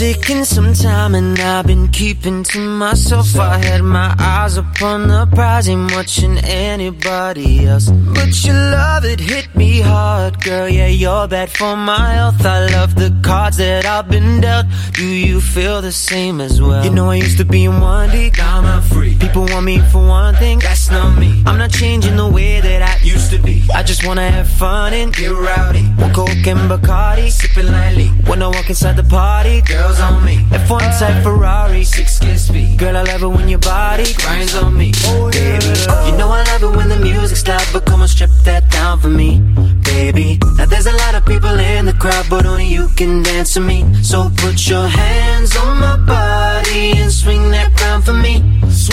Taking 0.00 0.44
some 0.44 0.72
time 0.72 1.14
and 1.14 1.38
I've 1.38 1.66
been 1.66 1.86
keeping 1.88 2.42
to 2.44 2.58
myself. 2.58 3.38
I 3.38 3.58
had 3.58 3.82
my 3.82 4.16
eyes 4.18 4.56
upon 4.56 5.08
the 5.08 5.26
prize, 5.26 5.68
ain't 5.68 5.94
watching 5.94 6.38
anybody 6.38 7.66
else. 7.66 7.90
But 7.90 8.32
your 8.42 8.54
love 8.54 9.04
it 9.04 9.20
hit 9.20 9.54
me 9.54 9.82
hard, 9.82 10.42
girl. 10.42 10.70
Yeah, 10.70 10.86
you're 10.86 11.28
bad 11.28 11.50
for 11.50 11.76
my 11.76 12.14
health. 12.14 12.46
I 12.46 12.64
love 12.68 12.94
the 12.94 13.14
cards 13.22 13.58
that 13.58 13.84
I've 13.84 14.08
been 14.08 14.40
dealt. 14.40 14.64
Do 14.92 15.06
you 15.06 15.38
feel 15.38 15.82
the 15.82 15.92
same 15.92 16.40
as 16.40 16.62
well? 16.62 16.82
You 16.82 16.92
know 16.92 17.10
I 17.10 17.16
used 17.16 17.36
to 17.36 17.44
be 17.44 17.66
in 17.66 17.78
one 17.78 18.08
deep, 18.08 18.38
now 18.38 18.60
I'm 18.60 18.82
free. 18.82 19.18
People 19.18 19.44
want 19.52 19.66
me 19.66 19.80
for 19.92 19.98
one 19.98 20.34
thing, 20.36 20.60
that's 20.60 20.90
not 20.90 21.18
me. 21.18 21.42
I'm 21.44 21.58
not 21.58 21.72
changing 21.72 22.16
the 22.16 22.26
way 22.26 22.62
that 22.62 22.80
I 22.80 23.04
used 23.04 23.30
to 23.32 23.38
be. 23.38 23.68
I 23.74 23.82
just 23.82 24.06
wanna 24.06 24.30
have 24.30 24.48
fun 24.48 24.94
and 24.94 25.14
get 25.14 25.30
rowdy. 25.30 25.84
One 26.00 26.14
coke 26.14 26.46
and 26.46 26.70
Bacardi, 26.70 27.30
sipping 27.30 27.70
lightly. 27.70 28.08
When 28.28 28.42
I 28.42 28.46
walk 28.46 28.70
inside 28.70 28.96
the 28.96 29.04
party, 29.04 29.60
girls 29.90 30.00
on 30.00 30.24
me. 30.24 30.36
F1 30.50 30.98
type 30.98 31.22
Ferrari, 31.22 31.84
six 31.84 32.18
kiss 32.18 32.46
speed. 32.46 32.78
Girl, 32.78 32.96
I 32.96 33.02
love 33.02 33.22
it 33.22 33.28
when 33.28 33.48
your 33.48 33.58
body 33.58 34.12
grinds 34.14 34.54
on 34.54 34.76
me, 34.76 34.92
Oh, 35.04 35.30
baby. 35.30 35.66
You 36.06 36.16
know 36.18 36.28
I 36.30 36.42
love 36.50 36.62
it 36.62 36.76
when 36.76 36.88
the 36.88 36.98
music's 36.98 37.46
loud, 37.46 37.66
but 37.72 37.86
come 37.86 38.02
on, 38.02 38.08
strip 38.08 38.30
that 38.44 38.70
down 38.70 39.00
for 39.00 39.08
me, 39.08 39.40
baby. 39.82 40.38
Now 40.56 40.66
there's 40.66 40.86
a 40.86 40.92
lot 40.92 41.14
of 41.14 41.24
people 41.24 41.58
in 41.58 41.86
the 41.86 41.92
crowd, 41.92 42.26
but 42.30 42.46
only 42.46 42.66
you 42.66 42.88
can 42.96 43.22
dance 43.22 43.54
to 43.54 43.60
me. 43.60 43.78
So 44.02 44.30
put 44.36 44.68
your 44.68 44.86
hands 44.86 45.56
on 45.56 45.78
my 45.80 45.96
body 45.96 46.92
and 47.00 47.10
swing 47.10 47.50
that 47.50 47.74
crown 47.76 48.02
for 48.02 48.14
me, 48.14 48.42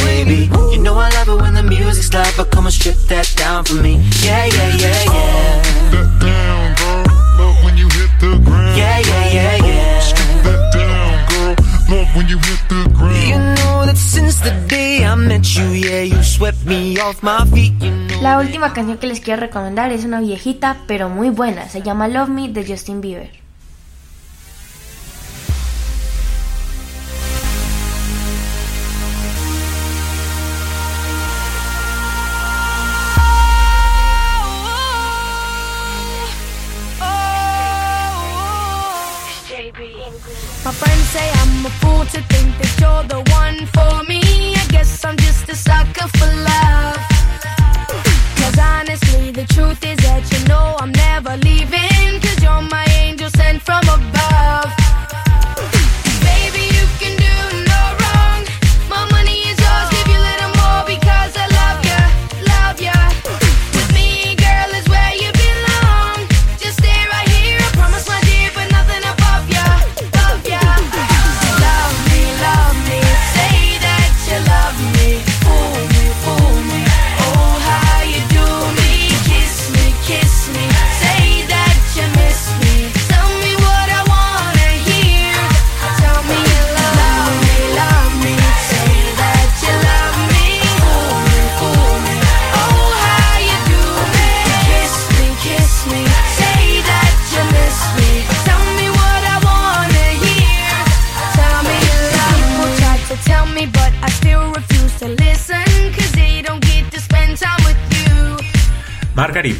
baby. 0.03 0.49
You 0.71 0.79
know 0.79 0.95
I 0.95 1.09
love 1.17 1.29
it 1.29 1.41
when 1.41 1.53
the 1.53 1.63
music's 1.63 2.13
loud, 2.13 2.33
but 2.37 2.51
come 2.51 2.65
on, 2.65 2.71
strip 2.71 2.97
that 3.09 3.31
down 3.35 3.65
for 3.65 3.75
me. 3.75 3.93
Yeah, 4.23 4.45
yeah, 4.45 4.75
yeah, 4.83 5.03
yeah. 5.13 5.61
that 5.93 6.09
down, 6.21 6.75
girl. 6.79 7.05
Love 7.39 7.63
when 7.63 7.77
you 7.77 7.87
hit 7.89 8.11
the 8.19 8.39
ground. 8.43 8.77
Yeah, 8.77 8.99
yeah, 8.99 9.33
yeah, 9.33 9.56
when 12.17 12.27
you 12.27 12.39
hit 12.39 12.61
the 12.67 12.89
ground. 12.97 13.29
You 13.29 13.37
know 13.37 13.85
that 13.85 13.95
since 13.95 14.41
the 14.41 14.51
day 14.67 15.05
I 15.05 15.13
met 15.15 15.45
you, 15.55 15.69
yeah, 15.69 16.01
you 16.01 16.23
swept 16.23 16.65
me 16.65 16.97
off 16.99 17.21
my 17.21 17.45
feet. 17.53 17.73
You 17.79 17.91
know 17.91 18.21
La 18.21 18.39
última 18.39 18.73
canción 18.73 18.97
que 18.97 19.05
les 19.05 19.21
quiero 19.21 19.39
recomendar 19.39 19.91
es 19.91 20.03
una 20.03 20.19
viejita 20.19 20.77
pero 20.87 21.09
muy 21.09 21.29
buena. 21.29 21.69
Se 21.69 21.83
llama 21.83 22.07
Love 22.07 22.29
Me 22.29 22.49
de 22.49 22.65
Justin 22.65 23.01
Bieber. 23.01 23.46
Cause 50.17 50.25
honestly, 50.25 50.33
the 50.33 50.33
truth 50.33 50.33
is 50.33 50.33
that 50.33 50.41
you 50.41 50.47
know 50.47 50.75
I'm 50.79 50.96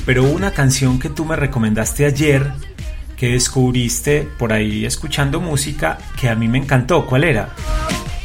pero 0.07 0.23
una 0.23 0.51
canción 0.51 0.99
que 0.99 1.09
tú 1.09 1.25
me 1.25 1.35
recomendaste 1.35 2.05
ayer 2.05 2.53
que 3.17 3.33
descubriste 3.33 4.25
por 4.39 4.53
ahí 4.53 4.85
escuchando 4.85 5.41
música 5.41 5.97
que 6.17 6.29
a 6.29 6.35
mí 6.35 6.47
me 6.47 6.59
encantó. 6.59 7.05
¿Cuál 7.05 7.25
era? 7.25 7.49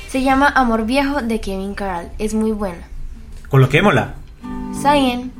Se 0.08 0.22
llama 0.22 0.52
Amor 0.54 0.86
Viejo 0.86 1.22
de 1.22 1.40
Kevin 1.40 1.74
Carroll. 1.74 2.06
Es 2.20 2.34
muy 2.34 2.52
buena. 2.52 2.86
Coloquémosla. 3.48 4.14
Zayn. 4.80 5.32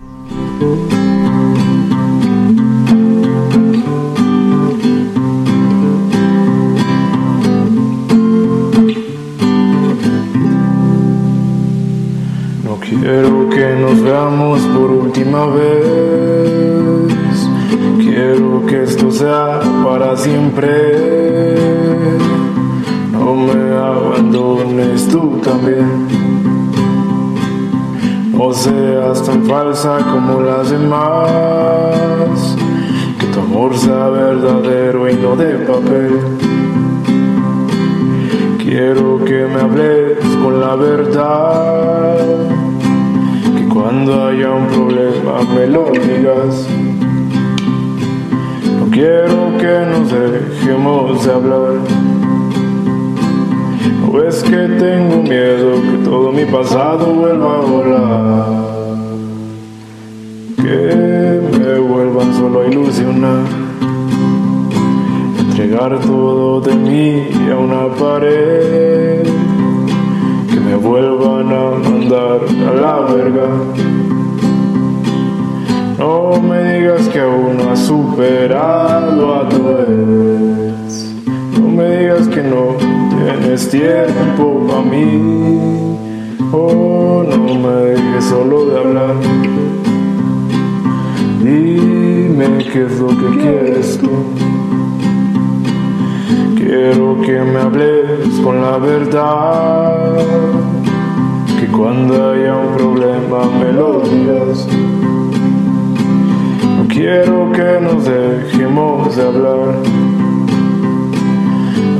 Para 19.22 20.16
siempre. 20.16 20.68
No 23.12 23.34
me 23.36 23.76
abandones 23.76 25.06
tú 25.08 25.40
también. 25.44 26.08
No 28.32 28.52
seas 28.52 29.22
tan 29.22 29.44
falsa 29.44 29.98
como 30.10 30.40
las 30.40 30.70
demás. 30.70 32.56
Que 33.20 33.26
tu 33.26 33.40
amor 33.40 33.76
sea 33.76 34.08
verdadero 34.08 35.08
y 35.08 35.14
no 35.14 35.36
de 35.36 35.54
papel. 35.66 36.18
Quiero 38.58 39.24
que 39.24 39.46
me 39.46 39.60
hables 39.60 40.18
con 40.42 40.60
la 40.60 40.74
verdad. 40.74 42.18
Que 43.56 43.68
cuando 43.68 44.26
haya 44.26 44.50
un 44.50 44.66
problema 44.66 45.42
me 45.54 45.66
lo 45.68 45.90
digas. 45.92 46.66
Quiero 48.92 49.56
que 49.58 49.86
nos 49.90 50.12
dejemos 50.12 51.24
de 51.24 51.32
hablar. 51.32 51.74
No 54.00 54.12
ves 54.12 54.42
que 54.42 54.50
tengo 54.78 55.22
miedo 55.22 55.80
que 55.82 56.04
todo 56.04 56.32
mi 56.32 56.44
pasado 56.44 57.06
vuelva 57.06 57.56
a 57.56 57.60
volar. 57.60 58.46
Que 60.56 61.40
me 61.58 61.78
vuelvan 61.78 62.34
solo 62.34 62.60
a 62.60 62.66
ilusionar 62.66 63.62
entregar 65.62 65.98
todo 66.00 66.60
de 66.60 66.74
mí 66.74 67.28
a 67.50 67.56
una 67.56 67.94
pared 67.94 69.22
que 70.48 70.60
me 70.60 70.76
vuelvan 70.76 71.52
a 71.52 71.88
mandar 71.88 72.40
a 72.68 72.74
la 72.74 73.00
verga. 73.12 73.48
No 76.02 76.42
me 76.42 76.80
digas 76.80 77.08
que 77.10 77.20
aún 77.20 77.58
no 77.58 77.70
has 77.70 77.78
superado 77.78 79.36
a 79.36 79.48
tu 79.48 79.68
ex. 79.68 81.14
No 81.56 81.68
me 81.68 81.96
digas 81.96 82.26
que 82.26 82.42
no 82.42 82.74
tienes 83.08 83.70
tiempo 83.70 84.66
para 84.66 84.82
mí. 84.82 85.96
Oh, 86.50 87.22
no 87.22 87.54
me 87.54 87.74
dejes 87.84 88.24
solo 88.24 88.66
de 88.66 88.80
hablar. 88.80 89.14
Dime 91.40 92.48
qué 92.72 92.84
es 92.86 92.98
lo 92.98 93.06
que 93.06 93.38
quieres 93.40 93.98
tú. 93.98 94.10
Quiero 96.56 97.20
que 97.20 97.42
me 97.42 97.60
hables 97.60 98.40
con 98.42 98.60
la 98.60 98.76
verdad. 98.78 100.16
Que 101.60 101.66
cuando 101.68 102.32
haya 102.32 102.56
un 102.56 102.76
problema 102.76 103.44
me 103.60 103.72
lo 103.72 104.00
digas. 104.00 104.66
Quiero 106.92 107.50
que 107.52 107.80
nos 107.80 108.04
dejemos 108.04 109.16
de 109.16 109.22
hablar. 109.22 109.76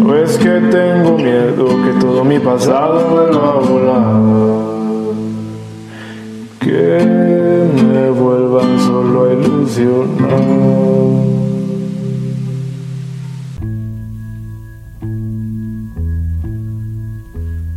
No 0.04 0.14
es 0.14 0.36
que 0.36 0.60
tengo 0.70 1.16
miedo 1.16 1.66
que 1.82 1.98
todo 1.98 2.22
mi 2.22 2.38
pasado 2.38 3.08
vuelva 3.08 3.52
a 3.52 3.54
volar. 3.54 4.20
Que 6.60 7.70
me 7.74 8.10
vuelvan 8.10 8.78
solo 8.80 9.24
a 9.24 9.32
ilusionar. 9.32 10.82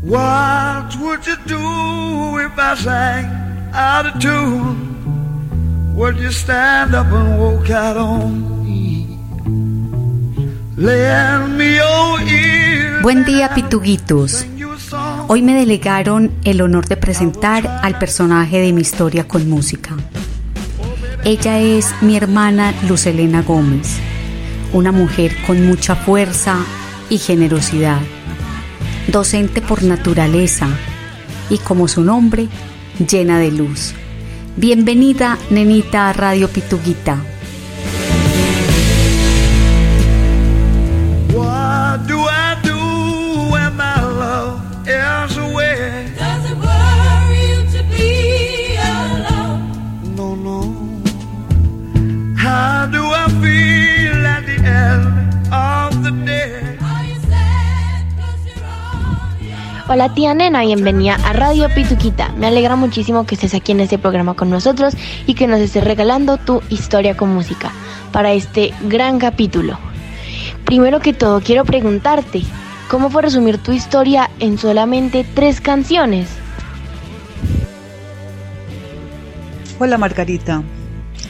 What 0.04 0.97
would 0.99 1.25
you 1.25 1.38
do 1.47 2.39
if 2.39 2.60
I 2.60 2.75
sang 2.75 3.25
out 3.73 4.06
of 4.06 4.19
tune? 4.19 4.94
Would 5.95 6.17
you 6.17 6.29
stand 6.29 6.93
up 6.93 7.08
and 7.08 7.39
walk 7.39 7.69
out 7.69 7.95
on 7.95 8.65
me? 8.65 9.17
Lend 10.75 11.58
me 11.58 11.77
your 11.77 12.21
ear. 12.21 13.01
Buen 13.01 13.23
día, 13.23 13.53
pituguitos. 13.55 14.45
Hoy 15.29 15.41
me 15.41 15.55
delegaron 15.55 16.34
el 16.43 16.60
honor 16.60 16.86
de 16.89 16.97
presentar 16.97 17.79
al 17.81 17.97
personaje 17.97 18.60
de 18.60 18.73
mi 18.73 18.81
historia 18.81 19.25
con 19.25 19.49
música. 19.49 19.95
Ella 21.23 21.60
es 21.62 21.93
mi 22.01 22.17
hermana 22.17 22.73
Luz 22.89 23.05
Elena 23.05 23.41
Gómez, 23.41 23.97
una 24.73 24.91
mujer 24.91 25.31
con 25.47 25.65
mucha 25.65 25.95
fuerza 25.95 26.58
y 27.10 27.19
generosidad, 27.19 28.01
docente 29.08 29.62
por 29.62 29.81
naturaleza 29.84 30.67
y 31.49 31.58
como 31.58 31.88
su 31.88 32.03
nombre, 32.03 32.49
llena 32.99 33.39
de 33.39 33.51
luz. 33.53 33.93
Bienvenida, 34.57 35.37
nenita, 35.49 36.07
a 36.09 36.13
Radio 36.13 36.47
Pituguita. 36.47 37.34
Hola 59.95 60.13
tía 60.13 60.34
nena, 60.34 60.60
bienvenida 60.60 61.15
a 61.15 61.31
Radio 61.31 61.69
Pituquita. 61.73 62.27
Me 62.34 62.47
alegra 62.47 62.75
muchísimo 62.75 63.25
que 63.25 63.36
estés 63.36 63.53
aquí 63.53 63.71
en 63.71 63.79
este 63.79 63.97
programa 63.97 64.34
con 64.34 64.49
nosotros 64.49 64.93
y 65.25 65.36
que 65.36 65.47
nos 65.47 65.62
estés 65.62 65.86
regalando 65.86 66.36
tu 66.36 66.62
historia 66.69 67.15
con 67.15 67.34
música 67.34 67.71
para 68.12 68.34
este 68.34 68.73
gran 68.89 69.19
capítulo. 69.19 69.79
Primero 70.65 70.99
que 70.99 71.13
todo 71.13 71.39
quiero 71.39 71.63
preguntarte, 71.63 72.41
¿cómo 72.89 73.10
fue 73.10 73.21
resumir 73.21 73.58
tu 73.58 73.71
historia 73.71 74.29
en 74.41 74.58
solamente 74.58 75.25
tres 75.34 75.62
canciones? 75.62 76.27
Hola 79.79 79.97
Margarita, 79.97 80.62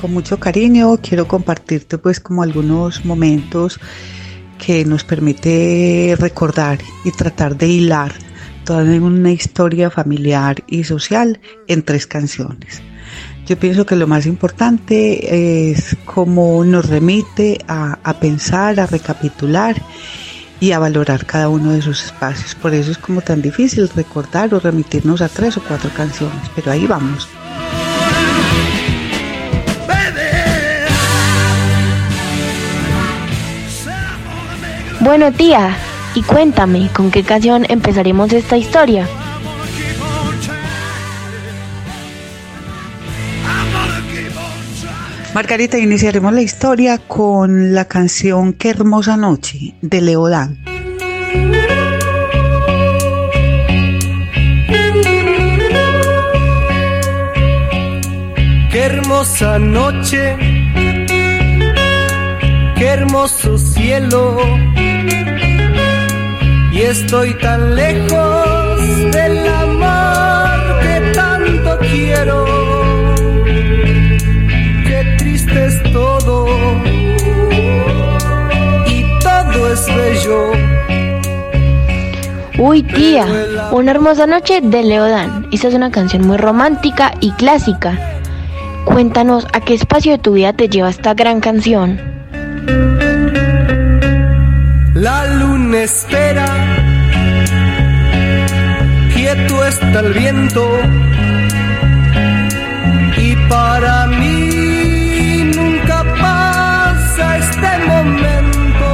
con 0.01 0.11
mucho 0.11 0.39
cariño 0.39 0.97
quiero 1.03 1.27
compartirte 1.27 1.99
pues 1.99 2.19
como 2.19 2.41
algunos 2.41 3.05
momentos 3.05 3.79
que 4.57 4.85
nos 4.85 5.03
permite 5.03 6.15
recordar 6.17 6.79
y 7.03 7.11
tratar 7.11 7.57
de 7.57 7.67
hilar 7.67 8.15
toda 8.65 8.83
una 8.83 9.31
historia 9.31 9.89
familiar 9.89 10.63
y 10.67 10.83
social 10.83 11.39
en 11.67 11.83
tres 11.83 12.05
canciones. 12.07 12.81
Yo 13.45 13.57
pienso 13.57 13.85
que 13.85 13.95
lo 13.95 14.07
más 14.07 14.25
importante 14.25 15.69
es 15.69 15.95
cómo 16.05 16.65
nos 16.65 16.89
remite 16.89 17.59
a, 17.67 17.99
a 18.03 18.19
pensar, 18.19 18.79
a 18.79 18.87
recapitular 18.87 19.75
y 20.59 20.71
a 20.71 20.79
valorar 20.79 21.25
cada 21.25 21.47
uno 21.49 21.71
de 21.71 21.81
sus 21.81 22.05
espacios. 22.05 22.55
Por 22.55 22.73
eso 22.73 22.91
es 22.91 22.97
como 22.97 23.21
tan 23.21 23.41
difícil 23.41 23.87
recordar 23.95 24.53
o 24.53 24.59
remitirnos 24.59 25.21
a 25.21 25.29
tres 25.29 25.57
o 25.57 25.63
cuatro 25.63 25.91
canciones, 25.95 26.41
pero 26.55 26.71
ahí 26.71 26.87
vamos. 26.87 27.29
Bueno 35.01 35.31
tía, 35.31 35.77
y 36.15 36.23
cuéntame, 36.23 36.89
¿con 36.93 37.11
qué 37.11 37.23
canción 37.23 37.65
empezaremos 37.69 38.31
esta 38.31 38.57
historia? 38.57 39.07
Margarita, 45.33 45.77
iniciaremos 45.77 46.31
la 46.31 46.41
historia 46.41 46.97
con 46.97 47.73
la 47.73 47.85
canción 47.85 48.53
Qué 48.53 48.69
hermosa 48.69 49.17
noche 49.17 49.75
de 49.81 50.01
Leodán. 50.01 50.63
Qué 58.71 58.79
hermosa 58.79 59.59
noche, 59.59 60.37
qué 62.77 62.85
hermoso 62.85 63.57
cielo 63.57 64.37
y 66.75 66.81
estoy 66.81 67.33
tan 67.35 67.73
lejos 67.73 69.11
del 69.13 69.47
amor 69.47 70.79
que 70.81 71.11
tanto 71.13 71.77
quiero. 71.79 72.45
Qué 74.85 75.15
triste 75.17 75.65
es 75.67 75.81
todo 75.93 76.45
y 78.87 79.19
todo 79.19 79.71
es 79.71 79.85
bello. 79.95 80.51
Uy 82.57 82.83
tía, 82.83 83.25
una 83.71 83.91
hermosa 83.91 84.27
noche 84.27 84.59
de 84.59 84.83
Leodán. 84.83 85.47
Esta 85.53 85.69
es 85.69 85.73
una 85.75 85.91
canción 85.91 86.27
muy 86.27 86.35
romántica 86.35 87.13
y 87.21 87.31
clásica. 87.31 87.97
Cuéntanos 88.83 89.47
a 89.53 89.61
qué 89.61 89.75
espacio 89.75 90.11
de 90.11 90.17
tu 90.17 90.33
vida 90.33 90.51
te 90.51 90.67
lleva 90.67 90.89
esta 90.89 91.13
gran 91.13 91.39
canción. 91.39 91.99
La 94.93 95.34
luna 95.75 95.83
espera, 95.83 96.45
quieto 99.13 99.65
está 99.65 99.99
el 99.99 100.13
viento, 100.13 100.79
y 103.17 103.35
para 103.49 104.07
mí 104.07 105.51
nunca 105.55 106.03
pasa 106.21 107.37
este 107.37 107.87
momento. 107.87 108.87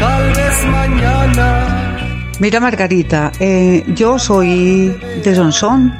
Tal 0.00 0.32
vez 0.34 0.66
mañana. 0.70 1.96
Mira 2.38 2.60
Margarita, 2.60 3.32
eh, 3.40 3.84
yo 3.94 4.18
soy 4.18 4.96
de 5.24 5.34
Sonsón, 5.34 5.92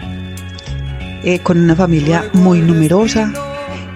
eh, 1.24 1.38
con 1.40 1.58
una 1.58 1.74
familia 1.74 2.24
muy 2.32 2.60
numerosa. 2.60 3.32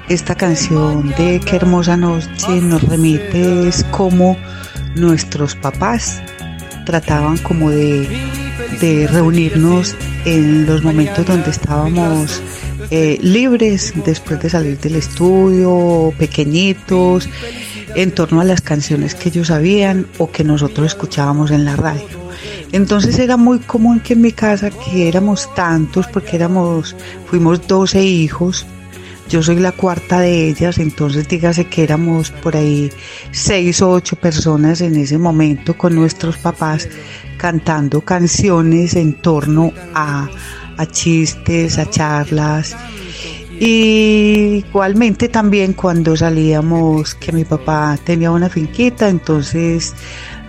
Esta 0.09 0.35
canción 0.35 1.11
de 1.19 1.39
Qué 1.45 1.57
hermosa 1.57 1.95
noche 1.95 2.63
nos 2.63 2.83
remite 2.83 3.69
es 3.69 3.85
cómo 3.91 4.39
nuestros 4.97 5.55
papás 5.55 6.23
trataban 6.87 7.37
como 7.37 7.71
de, 7.71 8.09
de 8.81 9.07
reunirnos 9.07 9.95
en 10.25 10.65
los 10.65 10.83
momentos 10.83 11.27
donde 11.27 11.51
estábamos 11.51 12.43
eh, 12.91 13.19
libres 13.21 13.93
después 14.07 14.41
de 14.41 14.49
salir 14.49 14.79
del 14.81 14.97
estudio, 14.97 16.15
pequeñitos, 16.19 17.29
en 17.95 18.11
torno 18.13 18.41
a 18.41 18.45
las 18.45 18.63
canciones 18.63 19.15
que 19.15 19.29
ellos 19.29 19.49
sabían 19.49 20.07
o 20.17 20.31
que 20.31 20.43
nosotros 20.43 20.87
escuchábamos 20.87 21.51
en 21.51 21.67
la 21.67 21.77
radio. 21.77 22.07
Entonces 22.73 23.19
era 23.19 23.37
muy 23.37 23.59
común 23.59 24.01
que 24.01 24.15
en 24.15 24.23
mi 24.23 24.33
casa, 24.33 24.71
que 24.71 25.07
éramos 25.07 25.55
tantos, 25.55 26.07
porque 26.07 26.37
éramos, 26.37 26.97
fuimos 27.27 27.67
12 27.67 28.03
hijos, 28.03 28.65
yo 29.29 29.43
soy 29.43 29.57
la 29.57 29.73
cuarta 29.73 30.21
de 30.21 30.49
ellas, 30.49 30.79
entonces 30.79 31.29
dígase 31.29 31.67
que 31.67 31.83
éramos 31.83 32.31
por 32.31 32.57
ahí 32.57 32.91
seis 33.31 33.83
o 33.83 33.91
ocho 33.91 34.17
personas 34.17 34.81
en 34.81 34.97
ese 34.97 35.19
momento 35.19 35.77
con 35.77 35.95
nuestros 35.95 36.39
papás 36.39 36.89
cantando 37.37 38.01
canciones 38.01 38.95
en 38.95 39.15
torno 39.15 39.73
a, 39.95 40.29
a 40.77 40.87
chistes, 40.87 41.79
a 41.79 41.89
charlas. 41.89 42.77
Y 43.61 44.65
igualmente 44.67 45.29
también 45.29 45.73
cuando 45.73 46.17
salíamos, 46.17 47.15
que 47.15 47.33
mi 47.33 47.45
papá 47.45 47.99
tenía 48.05 48.31
una 48.31 48.49
finquita, 48.49 49.09
entonces 49.09 49.95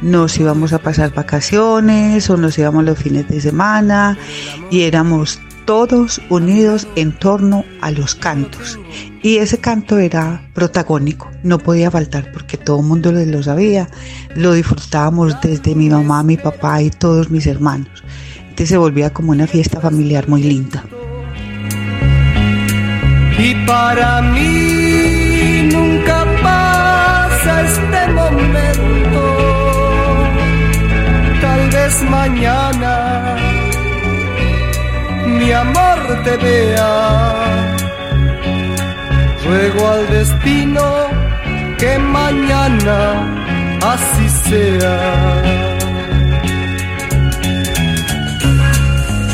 nos 0.01 0.37
íbamos 0.39 0.73
a 0.73 0.79
pasar 0.79 1.13
vacaciones 1.13 2.29
o 2.29 2.37
nos 2.37 2.57
íbamos 2.57 2.85
los 2.85 2.99
fines 2.99 3.27
de 3.27 3.41
semana 3.41 4.17
y 4.69 4.83
éramos 4.83 5.39
todos 5.65 6.21
unidos 6.29 6.87
en 6.95 7.11
torno 7.11 7.63
a 7.81 7.91
los 7.91 8.15
cantos. 8.15 8.79
Y 9.21 9.37
ese 9.37 9.57
canto 9.57 9.97
era 9.97 10.49
protagónico, 10.53 11.29
no 11.43 11.59
podía 11.59 11.91
faltar 11.91 12.31
porque 12.31 12.57
todo 12.57 12.79
el 12.79 12.85
mundo 12.85 13.11
lo 13.11 13.43
sabía, 13.43 13.89
lo 14.35 14.53
disfrutábamos 14.53 15.39
desde 15.41 15.75
mi 15.75 15.89
mamá, 15.89 16.23
mi 16.23 16.37
papá 16.37 16.81
y 16.81 16.89
todos 16.89 17.29
mis 17.29 17.47
hermanos. 17.47 18.03
Entonces 18.41 18.69
se 18.69 18.77
volvía 18.77 19.11
como 19.11 19.31
una 19.31 19.47
fiesta 19.47 19.79
familiar 19.79 20.27
muy 20.27 20.43
linda. 20.43 20.83
Y 23.37 23.55
para 23.65 24.21
mí 24.21 25.69
nunca 25.71 26.25
pasa 26.43 27.61
este 27.65 28.13
momento, 28.13 29.21
tal 31.41 31.69
vez 31.69 32.03
mañana 32.09 33.48
mi 35.39 35.51
amor 35.51 35.99
te 36.23 36.37
vea. 36.37 37.75
Ruego 39.45 39.89
al 39.89 40.09
destino 40.09 40.85
que 41.77 41.97
mañana 41.97 42.97
así 43.93 44.25
sea. 44.49 45.41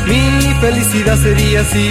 Mi 0.06 0.54
felicidad 0.60 1.16
sería 1.18 1.60
así. 1.60 1.90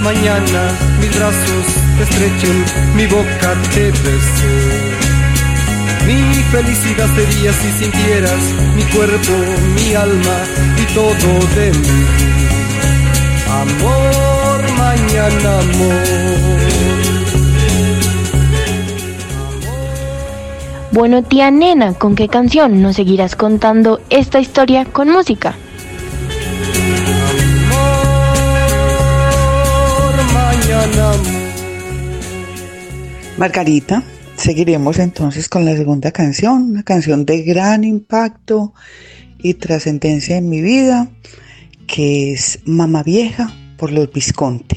Mañana 0.00 0.62
mis 1.00 1.16
brazos 1.16 1.66
te 1.96 2.02
estrechen, 2.02 2.64
mi 2.96 3.06
boca 3.06 3.50
te 3.72 3.84
bese. 4.02 4.54
Mi 6.06 6.42
felicidad 6.50 7.08
sería 7.14 7.52
si 7.52 7.70
sintieras 7.78 8.42
mi 8.74 8.82
cuerpo, 8.94 9.32
mi 9.76 9.94
alma 9.94 10.38
y 10.82 10.94
todo 10.94 11.28
de 11.54 11.70
mí. 11.70 12.31
Amor, 13.62 14.72
mañana 14.76 15.58
amor. 15.60 16.22
Bueno, 20.90 21.22
tía 21.22 21.52
nena, 21.52 21.94
¿con 21.94 22.16
qué 22.16 22.26
canción 22.26 22.82
nos 22.82 22.96
seguirás 22.96 23.36
contando 23.36 24.00
esta 24.10 24.40
historia 24.40 24.84
con 24.84 25.10
música? 25.10 25.54
Margarita, 33.38 34.02
seguiremos 34.36 34.98
entonces 34.98 35.48
con 35.48 35.64
la 35.64 35.76
segunda 35.76 36.10
canción, 36.10 36.72
una 36.72 36.82
canción 36.82 37.24
de 37.24 37.42
gran 37.42 37.84
impacto 37.84 38.74
y 39.38 39.54
trascendencia 39.54 40.36
en 40.36 40.48
mi 40.48 40.60
vida, 40.60 41.08
que 41.86 42.32
es 42.32 42.60
Mamá 42.64 43.02
Vieja 43.02 43.52
por 43.76 43.92
los 43.92 44.12
Visconti. 44.12 44.76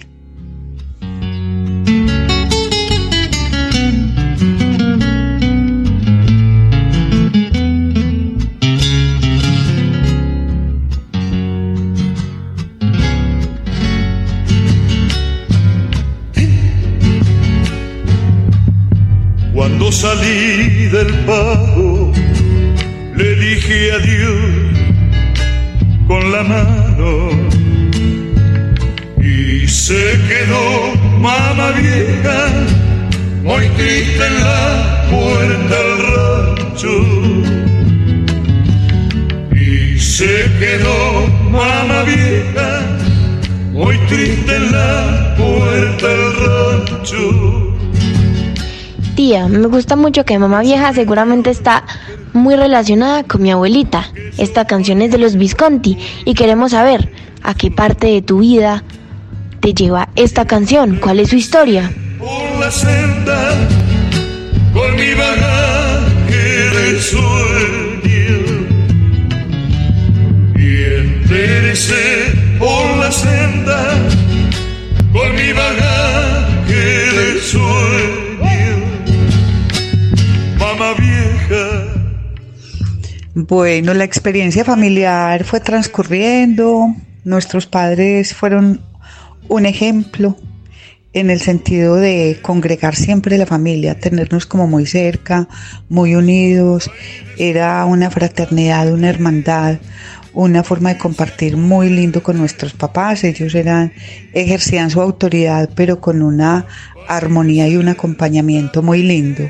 Cuando 19.54 19.92
salí 19.92 20.88
del 20.88 21.14
pago, 21.26 22.12
le 23.16 23.36
dije 23.36 23.92
adiós 23.94 24.65
con 26.08 26.32
la 26.32 26.44
mano 26.44 27.30
y 29.22 29.68
se 29.68 30.20
quedó 30.28 30.96
mamá 31.20 31.72
vieja, 31.72 32.50
muy 33.44 33.68
triste 33.70 34.28
en 34.28 34.40
la 34.44 35.08
puerta 35.10 35.76
del 35.84 35.98
rancho. 36.14 36.96
Y 39.56 40.00
se 40.00 40.50
quedó 40.60 41.28
mamá 41.50 42.04
vieja, 42.04 42.82
muy 43.72 43.98
triste 44.08 44.56
en 44.56 44.72
la 44.72 45.36
puerta 45.38 46.08
del 46.08 46.34
rancho. 46.46 47.76
Tía, 49.16 49.48
me 49.48 49.68
gusta 49.68 49.96
mucho 49.96 50.26
que 50.26 50.38
mamá 50.38 50.62
vieja 50.62 50.94
seguramente 50.94 51.50
está 51.50 51.84
muy 52.36 52.56
relacionada 52.56 53.24
con 53.24 53.42
mi 53.42 53.52
abuelita. 53.52 54.10
Esta 54.38 54.66
canción 54.66 55.02
es 55.02 55.12
de 55.12 55.18
los 55.18 55.36
Visconti 55.36 55.98
y 56.26 56.34
queremos 56.34 56.72
saber 56.72 57.12
a 57.42 57.54
qué 57.54 57.72
parte 57.72 58.08
de 58.08 58.22
tu 58.22 58.40
vida 58.40 58.84
te 59.62 59.74
lleva 59.74 60.10
esta 60.16 60.46
canción, 60.46 60.98
cuál 60.98 61.20
es 61.20 61.30
su 61.30 61.38
historia. 61.38 61.92
por 62.20 62.60
la 62.60 62.72
senda 62.72 63.54
con 64.74 64.96
mi 64.96 65.14
bagaje 65.14 66.70
de 66.76 67.02
sueño 67.02 68.38
y 70.56 70.84
enderecé 71.00 72.34
por 72.60 72.98
la 72.98 73.12
senda 73.12 73.80
con 75.14 75.36
mi 75.36 75.54
bagaje 75.54 76.86
de 77.18 77.42
sueño 77.42 77.96
mamá 80.60 80.94
vieja 81.00 81.25
Bueno, 83.38 83.94
la 83.94 84.06
experiencia 84.06 84.64
familiar 84.64 85.44
fue 85.44 85.60
transcurriendo, 85.60 86.96
nuestros 87.26 87.68
padres 87.68 88.34
fueron 88.34 88.80
un 89.50 89.66
ejemplo 89.66 90.38
en 91.12 91.30
el 91.30 91.42
sentido 91.42 91.98
de 91.98 92.40
congregar 92.42 92.96
siempre 92.96 93.38
la 93.38 93.46
familia, 93.46 94.00
tenernos 94.00 94.46
como 94.46 94.68
muy 94.68 94.86
cerca, 94.86 95.50
muy 95.90 96.16
unidos, 96.16 96.90
era 97.38 97.84
una 97.84 98.10
fraternidad, 98.10 98.94
una 98.94 99.10
hermandad, 99.10 99.80
una 100.32 100.64
forma 100.64 100.94
de 100.94 100.98
compartir 100.98 101.58
muy 101.58 101.90
lindo 101.90 102.24
con 102.24 102.38
nuestros 102.38 102.72
papás, 102.72 103.26
ellos 103.26 103.54
eran, 103.54 103.92
ejercían 104.32 104.90
su 104.90 105.02
autoridad 105.02 105.70
pero 105.76 106.00
con 106.00 106.22
una 106.22 106.68
armonía 107.10 107.68
y 107.68 107.76
un 107.76 107.90
acompañamiento 107.90 108.82
muy 108.82 109.04
lindo. 109.04 109.44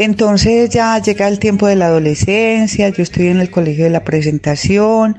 Entonces 0.00 0.70
ya 0.70 1.02
llega 1.02 1.26
el 1.26 1.40
tiempo 1.40 1.66
de 1.66 1.74
la 1.74 1.86
adolescencia, 1.86 2.88
yo 2.90 3.02
estoy 3.02 3.26
en 3.26 3.40
el 3.40 3.50
colegio 3.50 3.82
de 3.82 3.90
la 3.90 4.04
presentación, 4.04 5.18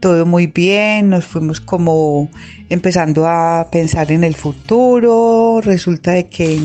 todo 0.00 0.26
muy 0.26 0.48
bien, 0.48 1.08
nos 1.08 1.24
fuimos 1.24 1.62
como 1.62 2.28
empezando 2.68 3.26
a 3.26 3.68
pensar 3.72 4.12
en 4.12 4.24
el 4.24 4.34
futuro, 4.34 5.62
resulta 5.62 6.10
de 6.10 6.28
que 6.28 6.60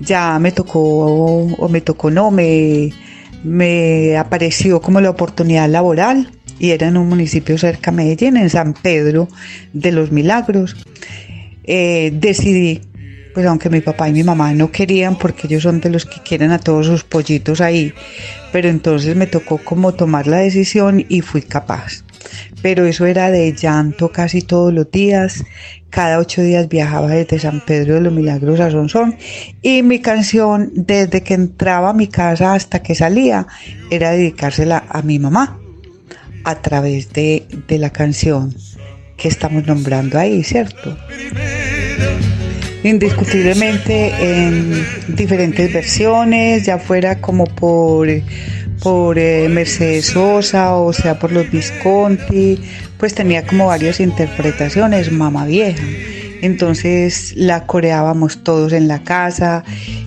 ya 0.00 0.38
me 0.38 0.52
tocó, 0.52 1.46
o 1.46 1.68
me 1.70 1.80
tocó 1.80 2.10
no, 2.10 2.30
me, 2.30 2.90
me 3.42 4.18
apareció 4.18 4.82
como 4.82 5.00
la 5.00 5.08
oportunidad 5.08 5.70
laboral 5.70 6.30
y 6.58 6.72
era 6.72 6.88
en 6.88 6.98
un 6.98 7.08
municipio 7.08 7.56
cerca 7.56 7.90
de 7.90 7.96
Medellín, 7.96 8.36
en 8.36 8.50
San 8.50 8.74
Pedro 8.74 9.28
de 9.72 9.92
los 9.92 10.12
Milagros. 10.12 10.76
Eh, 11.64 12.12
decidí, 12.12 12.82
pues 13.34 13.46
aunque 13.46 13.70
mi 13.70 13.80
papá 13.80 14.08
y 14.08 14.12
mi 14.12 14.22
mamá 14.22 14.52
no 14.52 14.70
querían, 14.70 15.16
porque 15.16 15.46
ellos 15.46 15.62
son 15.62 15.80
de 15.80 15.90
los 15.90 16.04
que 16.04 16.20
quieren 16.20 16.50
a 16.52 16.58
todos 16.58 16.86
sus 16.86 17.04
pollitos 17.04 17.60
ahí, 17.60 17.92
pero 18.52 18.68
entonces 18.68 19.16
me 19.16 19.26
tocó 19.26 19.58
como 19.58 19.94
tomar 19.94 20.26
la 20.26 20.38
decisión 20.38 21.04
y 21.08 21.20
fui 21.20 21.42
capaz. 21.42 22.04
Pero 22.62 22.86
eso 22.86 23.06
era 23.06 23.30
de 23.30 23.52
llanto 23.52 24.12
casi 24.12 24.42
todos 24.42 24.72
los 24.72 24.90
días. 24.90 25.44
Cada 25.90 26.18
ocho 26.18 26.42
días 26.42 26.68
viajaba 26.68 27.08
desde 27.08 27.38
San 27.38 27.60
Pedro 27.60 27.94
de 27.94 28.00
los 28.00 28.12
Milagros 28.12 28.60
a 28.60 28.70
Sonsón 28.70 29.16
y 29.60 29.82
mi 29.82 30.00
canción 30.00 30.70
desde 30.74 31.22
que 31.22 31.34
entraba 31.34 31.90
a 31.90 31.94
mi 31.94 32.06
casa 32.06 32.54
hasta 32.54 32.82
que 32.82 32.94
salía 32.94 33.46
era 33.90 34.12
dedicársela 34.12 34.84
a 34.88 35.02
mi 35.02 35.18
mamá 35.18 35.58
a 36.44 36.62
través 36.62 37.12
de, 37.12 37.46
de 37.68 37.78
la 37.78 37.90
canción 37.90 38.54
que 39.16 39.28
estamos 39.28 39.66
nombrando 39.66 40.18
ahí, 40.18 40.42
¿cierto? 40.42 40.96
Indiscutiblemente 42.84 44.12
en 44.20 44.84
diferentes 45.08 45.72
versiones, 45.72 46.66
ya 46.66 46.78
fuera 46.78 47.20
como 47.20 47.44
por, 47.44 48.08
por 48.82 49.18
eh, 49.18 49.48
Mercedes 49.48 50.06
Sosa 50.06 50.74
o 50.74 50.92
sea 50.92 51.18
por 51.18 51.30
los 51.30 51.48
Visconti, 51.50 52.58
pues 52.98 53.14
tenía 53.14 53.46
como 53.46 53.66
varias 53.66 54.00
interpretaciones, 54.00 55.12
Mamá 55.12 55.46
Vieja. 55.46 55.82
Entonces 56.42 57.34
la 57.36 57.66
coreábamos 57.66 58.42
todos 58.42 58.72
en 58.72 58.88
la 58.88 59.04
casa 59.04 59.64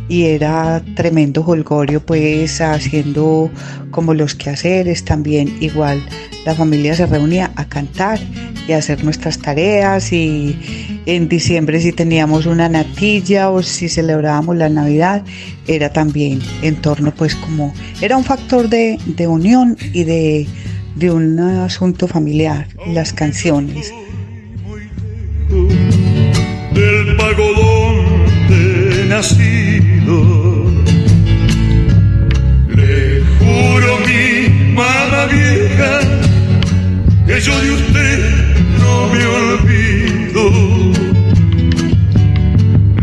y 0.10 0.26
era 0.26 0.84
tremendo 0.96 1.42
holgorio 1.42 2.06
pues 2.06 2.60
haciendo 2.60 3.50
como 3.90 4.14
los 4.14 4.36
quehaceres. 4.36 5.06
También 5.06 5.56
igual 5.62 6.06
la 6.46 6.54
familia 6.54 6.94
se 6.94 7.06
reunía 7.06 7.52
a 7.56 7.66
cantar 7.66 8.20
y 8.68 8.74
a 8.74 8.80
hacer 8.80 9.06
nuestras 9.06 9.40
tareas. 9.40 10.12
Y 10.12 10.60
en 11.06 11.30
diciembre 11.30 11.80
si 11.80 11.94
teníamos 11.94 12.48
una 12.48 12.68
natilla 12.68 13.50
o 13.50 13.64
si 13.64 13.88
celebrábamos 13.88 14.58
la 14.58 14.68
navidad 14.68 15.24
era 15.68 15.94
también 15.94 16.42
en 16.62 16.76
torno 16.76 17.14
pues 17.16 17.34
como 17.36 17.74
era 18.02 18.18
un 18.18 18.26
factor 18.26 18.68
de, 18.68 19.00
de 19.06 19.28
unión 19.28 19.78
y 19.94 20.04
de, 20.04 20.48
de 20.96 21.12
un 21.12 21.40
asunto 21.40 22.08
familiar 22.08 22.68
las 22.88 23.14
canciones 23.14 23.94
nacido. 29.16 30.18
Le 32.80 33.22
juro 33.38 33.92
mi 34.08 34.28
mamá 34.80 35.22
vieja 35.38 35.92
que 37.26 37.40
yo 37.40 37.54
de 37.64 37.72
usted 37.80 38.20
no 38.82 38.94
me 39.14 39.22
olvido. 39.40 40.44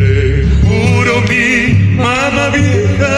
Le 0.03 0.17
juro 0.63 1.15
mi 1.31 1.49
mamá 2.03 2.47
vieja 2.61 3.15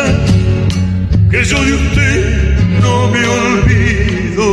que 1.33 1.40
yo 1.50 1.58
de 1.64 1.73
usted 1.83 2.18
no 2.85 2.94
me 3.12 3.23
olvido. 3.40 4.46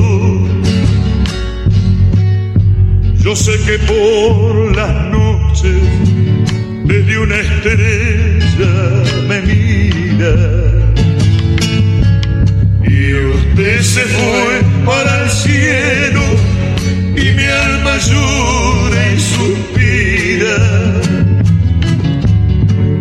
Yo 3.24 3.36
sé 3.36 3.54
que 3.68 3.78
por 3.90 4.76
las 4.76 4.94
noches 5.12 5.82
desde 6.86 7.20
una 7.20 7.38
estrella 7.38 8.31
me 8.58 9.42
mira 9.42 10.36
y 12.84 13.14
usted 13.14 13.82
se 13.82 14.02
fue 14.02 14.62
para 14.86 15.24
el 15.24 15.30
cielo 15.30 16.22
y 17.16 17.32
mi 17.34 17.44
alma 17.44 17.98
llora 17.98 19.14
y 19.14 19.20
suspira 19.20 20.58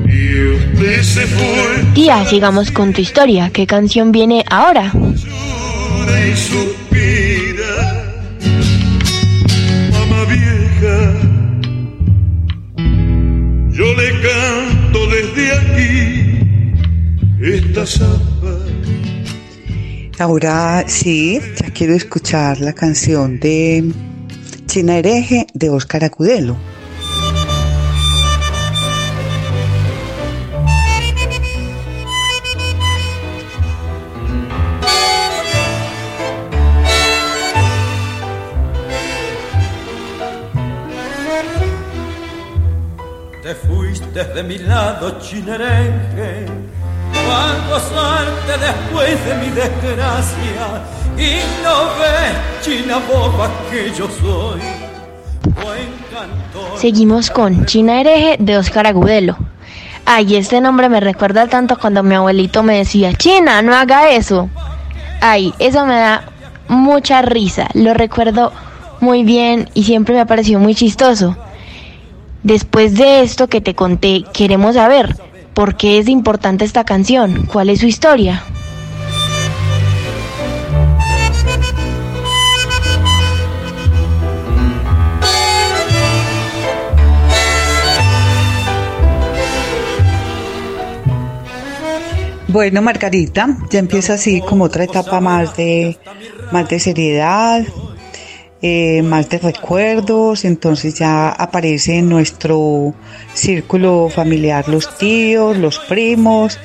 y 0.07 0.45
usted 0.55 1.03
se 1.03 1.27
fue 1.27 1.85
Tía, 1.95 2.25
sigamos 2.25 2.71
con 2.71 2.93
tu 2.93 3.01
historia. 3.01 3.51
¿Qué 3.53 3.67
canción 3.67 4.13
viene 4.13 4.45
ahora? 4.49 4.93
llora 4.95 6.27
y 6.27 6.37
suspira 6.37 6.91
esta 17.51 17.87
samba 17.87 18.59
Ahora 20.19 20.85
sí, 20.87 21.41
ya 21.59 21.71
quiero 21.71 21.95
escuchar 21.95 22.61
la 22.61 22.75
canción 22.75 23.41
de 23.41 23.91
China 24.67 24.99
Hereje 24.99 25.47
de 25.55 25.71
Óscar 25.71 26.05
Acudelo. 26.05 26.59
Te 43.43 43.55
fuiste 43.55 44.23
de 44.23 44.43
mi 44.43 44.59
lado, 44.59 45.19
chinerenje, 45.19 46.45
Seguimos 56.77 57.31
con 57.31 57.67
China 57.67 58.01
Hereje 58.01 58.37
de 58.39 58.57
Oscar 58.59 58.87
Agudelo. 58.87 59.37
Ay, 60.07 60.37
este 60.37 60.61
nombre 60.61 60.89
me 60.89 61.01
recuerda 61.01 61.47
tanto 61.47 61.79
cuando 61.79 62.03
mi 62.03 62.15
abuelito 62.15 62.63
me 62.63 62.79
decía, 62.79 63.13
China, 63.15 63.63
no 63.63 63.75
haga 63.75 64.11
eso. 64.11 64.49
Ay, 65.21 65.55
eso 65.59 65.87
me 65.87 65.97
da 65.97 66.25
mucha 66.69 67.23
risa. 67.23 67.69
Lo 67.75 67.95
recuerdo 67.95 68.53
muy 69.01 69.23
bien 69.23 69.69
y 69.75 69.85
siempre 69.85 70.15
me 70.15 70.21
ha 70.21 70.27
parecido 70.27 70.59
muy 70.59 70.75
chistoso. 70.75 71.37
Después 72.43 72.95
de 72.95 73.23
esto 73.23 73.49
que 73.49 73.61
te 73.61 73.75
conté, 73.75 74.25
queremos 74.33 74.75
saber 74.75 75.15
por 75.55 75.77
qué 75.77 75.99
es 75.99 76.09
importante 76.09 76.65
esta 76.65 76.85
canción, 76.85 77.47
cuál 77.47 77.71
es 77.71 77.81
su 77.81 77.87
historia. 77.87 78.45
Bueno, 92.53 92.83
Margarita, 92.83 93.47
ya 93.71 93.79
empieza 93.79 94.15
así 94.15 94.41
como 94.41 94.65
otra 94.65 94.83
etapa 94.83 95.21
más 95.21 95.57
de, 95.57 95.97
más 96.51 96.69
de 96.69 96.81
seriedad, 96.81 97.63
eh, 98.63 99.03
más 99.03 99.29
de 99.31 99.39
recuerdos, 99.39 100.45
entonces 100.45 100.95
ya 100.95 101.31
aparece 101.31 101.99
en 101.99 102.09
nuestro 102.11 102.95
círculo 103.33 104.09
familiar 104.11 104.69
los 104.69 104.99
tíos, 104.99 105.57
los 105.57 105.79
primos. 105.79 106.59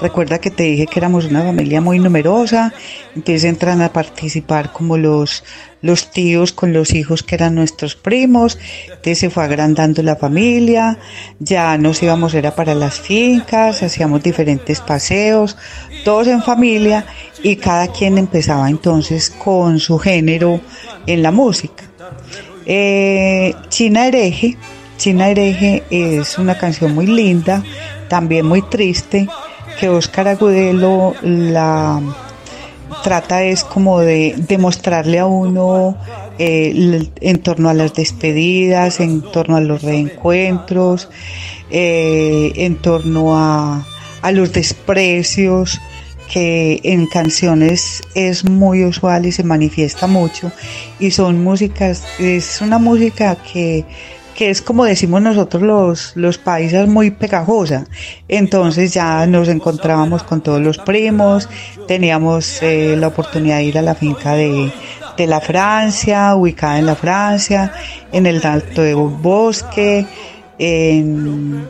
Recuerda 0.00 0.38
que 0.38 0.50
te 0.50 0.62
dije 0.64 0.86
que 0.86 0.98
éramos 0.98 1.26
una 1.26 1.42
familia 1.42 1.80
muy 1.80 1.98
numerosa, 1.98 2.72
entonces 3.14 3.44
entran 3.44 3.82
a 3.82 3.92
participar 3.92 4.72
como 4.72 4.96
los, 4.96 5.44
los 5.82 6.10
tíos 6.10 6.52
con 6.52 6.72
los 6.72 6.94
hijos 6.94 7.22
que 7.22 7.34
eran 7.34 7.54
nuestros 7.54 7.96
primos, 7.96 8.58
entonces 8.86 9.18
se 9.18 9.30
fue 9.30 9.44
agrandando 9.44 10.02
la 10.02 10.16
familia, 10.16 10.98
ya 11.38 11.76
nos 11.76 12.02
íbamos 12.02 12.34
era 12.34 12.54
para 12.54 12.74
las 12.74 13.00
fincas, 13.00 13.82
hacíamos 13.82 14.22
diferentes 14.22 14.80
paseos, 14.80 15.56
todos 16.04 16.28
en 16.28 16.42
familia 16.42 17.04
y 17.42 17.56
cada 17.56 17.88
quien 17.88 18.16
empezaba 18.16 18.70
entonces 18.70 19.30
con 19.30 19.80
su 19.80 19.98
género 19.98 20.60
en 21.06 21.22
la 21.22 21.32
música. 21.32 21.84
Eh, 22.64 23.54
China 23.68 24.06
Hereje, 24.06 24.56
China 24.96 25.28
Hereje 25.28 25.82
es 25.90 26.38
una 26.38 26.56
canción 26.56 26.94
muy 26.94 27.06
linda, 27.06 27.62
también 28.08 28.46
muy 28.46 28.62
triste, 28.62 29.26
que 29.80 29.88
Óscar 29.88 30.28
Agudelo 30.28 31.14
la 31.22 32.00
trata 33.02 33.44
es 33.44 33.64
como 33.64 34.00
de 34.00 34.34
demostrarle 34.36 35.18
a 35.18 35.26
uno 35.26 35.96
eh, 36.38 37.10
en 37.20 37.38
torno 37.40 37.68
a 37.68 37.74
las 37.74 37.94
despedidas, 37.94 39.00
en 39.00 39.22
torno 39.22 39.56
a 39.56 39.60
los 39.60 39.82
reencuentros, 39.82 41.08
eh, 41.70 42.52
en 42.56 42.76
torno 42.76 43.36
a, 43.36 43.86
a 44.22 44.32
los 44.32 44.52
desprecios 44.52 45.80
que 46.32 46.80
en 46.84 47.06
canciones 47.06 48.02
es 48.14 48.44
muy 48.44 48.84
usual 48.84 49.26
y 49.26 49.32
se 49.32 49.44
manifiesta 49.44 50.06
mucho 50.06 50.50
y 50.98 51.10
son 51.10 51.44
músicas, 51.44 52.04
es 52.18 52.62
una 52.62 52.78
música 52.78 53.36
que, 53.36 53.84
que 54.36 54.50
es 54.50 54.62
como 54.62 54.84
decimos 54.84 55.22
nosotros 55.22 55.62
los, 55.62 56.12
los 56.16 56.38
paisas 56.38 56.88
muy 56.88 57.10
pegajosa. 57.10 57.86
Entonces 58.28 58.94
ya 58.94 59.26
nos 59.26 59.48
encontrábamos 59.48 60.22
con 60.22 60.40
todos 60.40 60.60
los 60.60 60.78
primos, 60.78 61.48
teníamos 61.86 62.62
eh, 62.62 62.96
la 62.98 63.08
oportunidad 63.08 63.58
de 63.58 63.64
ir 63.64 63.78
a 63.78 63.82
la 63.82 63.94
finca 63.94 64.34
de, 64.34 64.72
de 65.16 65.26
la 65.26 65.40
Francia, 65.40 66.34
ubicada 66.34 66.78
en 66.78 66.86
la 66.86 66.96
Francia, 66.96 67.72
en 68.12 68.26
el 68.26 68.44
Alto 68.44 68.82
de 68.82 68.94
Bosque, 68.94 70.06
en, 70.58 71.66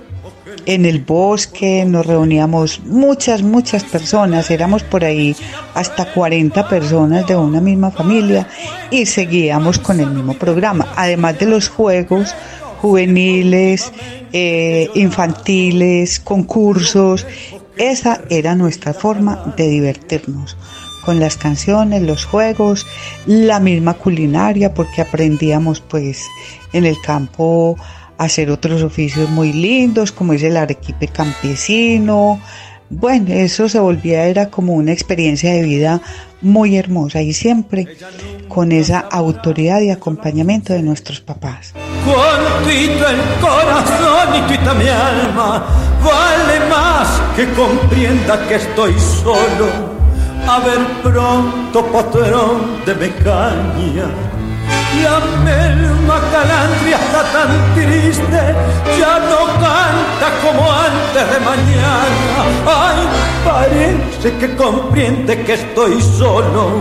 en 0.66 0.86
el 0.86 1.00
bosque, 1.00 1.84
nos 1.84 2.06
reuníamos 2.06 2.80
muchas, 2.84 3.42
muchas 3.42 3.84
personas, 3.84 4.50
éramos 4.50 4.82
por 4.82 5.04
ahí 5.04 5.36
hasta 5.74 6.12
40 6.12 6.68
personas 6.68 7.26
de 7.26 7.36
una 7.36 7.60
misma 7.60 7.90
familia 7.90 8.48
y 8.90 9.06
seguíamos 9.06 9.78
con 9.78 10.00
el 10.00 10.10
mismo 10.10 10.34
programa, 10.34 10.88
además 10.96 11.38
de 11.38 11.46
los 11.46 11.68
juegos 11.68 12.34
juveniles, 12.80 13.92
eh, 14.32 14.90
infantiles, 14.94 16.20
concursos, 16.20 17.26
esa 17.76 18.20
era 18.28 18.54
nuestra 18.54 18.92
forma 18.92 19.54
de 19.56 19.68
divertirnos 19.68 20.56
con 21.04 21.20
las 21.20 21.36
canciones, 21.36 22.02
los 22.02 22.24
juegos, 22.24 22.86
la 23.26 23.60
misma 23.60 23.94
culinaria, 23.94 24.72
porque 24.72 25.02
aprendíamos 25.02 25.80
pues 25.80 26.24
en 26.72 26.84
el 26.84 26.96
campo 27.04 27.76
hacer 28.18 28.50
otros 28.50 28.82
oficios 28.82 29.28
muy 29.30 29.52
lindos, 29.52 30.12
como 30.12 30.32
es 30.32 30.42
el 30.42 30.56
arequipe 30.56 31.08
campesino. 31.08 32.40
Bueno, 32.90 33.32
eso 33.32 33.68
se 33.68 33.80
volvía, 33.80 34.26
era 34.26 34.50
como 34.50 34.74
una 34.74 34.92
experiencia 34.92 35.52
de 35.52 35.62
vida 35.62 36.00
muy 36.42 36.76
hermosa 36.76 37.22
y 37.22 37.32
siempre 37.32 37.96
con 38.48 38.72
esa 38.72 38.98
autoridad 38.98 39.80
y 39.80 39.90
acompañamiento 39.90 40.72
de 40.72 40.82
nuestros 40.82 41.20
papás. 41.20 41.72
Cuantito 42.04 43.08
el 43.08 43.40
corazón 43.40 44.36
y 44.36 44.48
tuita 44.48 44.74
mi 44.74 44.88
alma 44.88 45.64
vale 46.04 46.68
más 46.68 47.20
que 47.36 47.48
comprenda 47.52 48.46
que 48.48 48.56
estoy 48.56 48.92
solo 48.98 49.68
a 50.46 50.58
ver 50.60 50.80
pronto 51.02 51.86
patrón 51.86 52.84
de 52.84 52.94
Mecaña. 52.94 54.10
La 55.00 55.18
melma 55.42 56.20
calandria 56.30 56.96
está 56.96 57.22
tan 57.32 57.74
triste, 57.74 58.40
ya 58.98 59.18
no 59.20 59.46
canta 59.54 60.28
como 60.42 60.70
antes 60.70 61.24
de 61.32 61.38
mañana. 61.40 62.36
Ay, 62.66 62.98
parece 63.44 64.36
que 64.38 64.54
comprende 64.54 65.42
que 65.44 65.54
estoy 65.54 66.00
solo. 66.02 66.80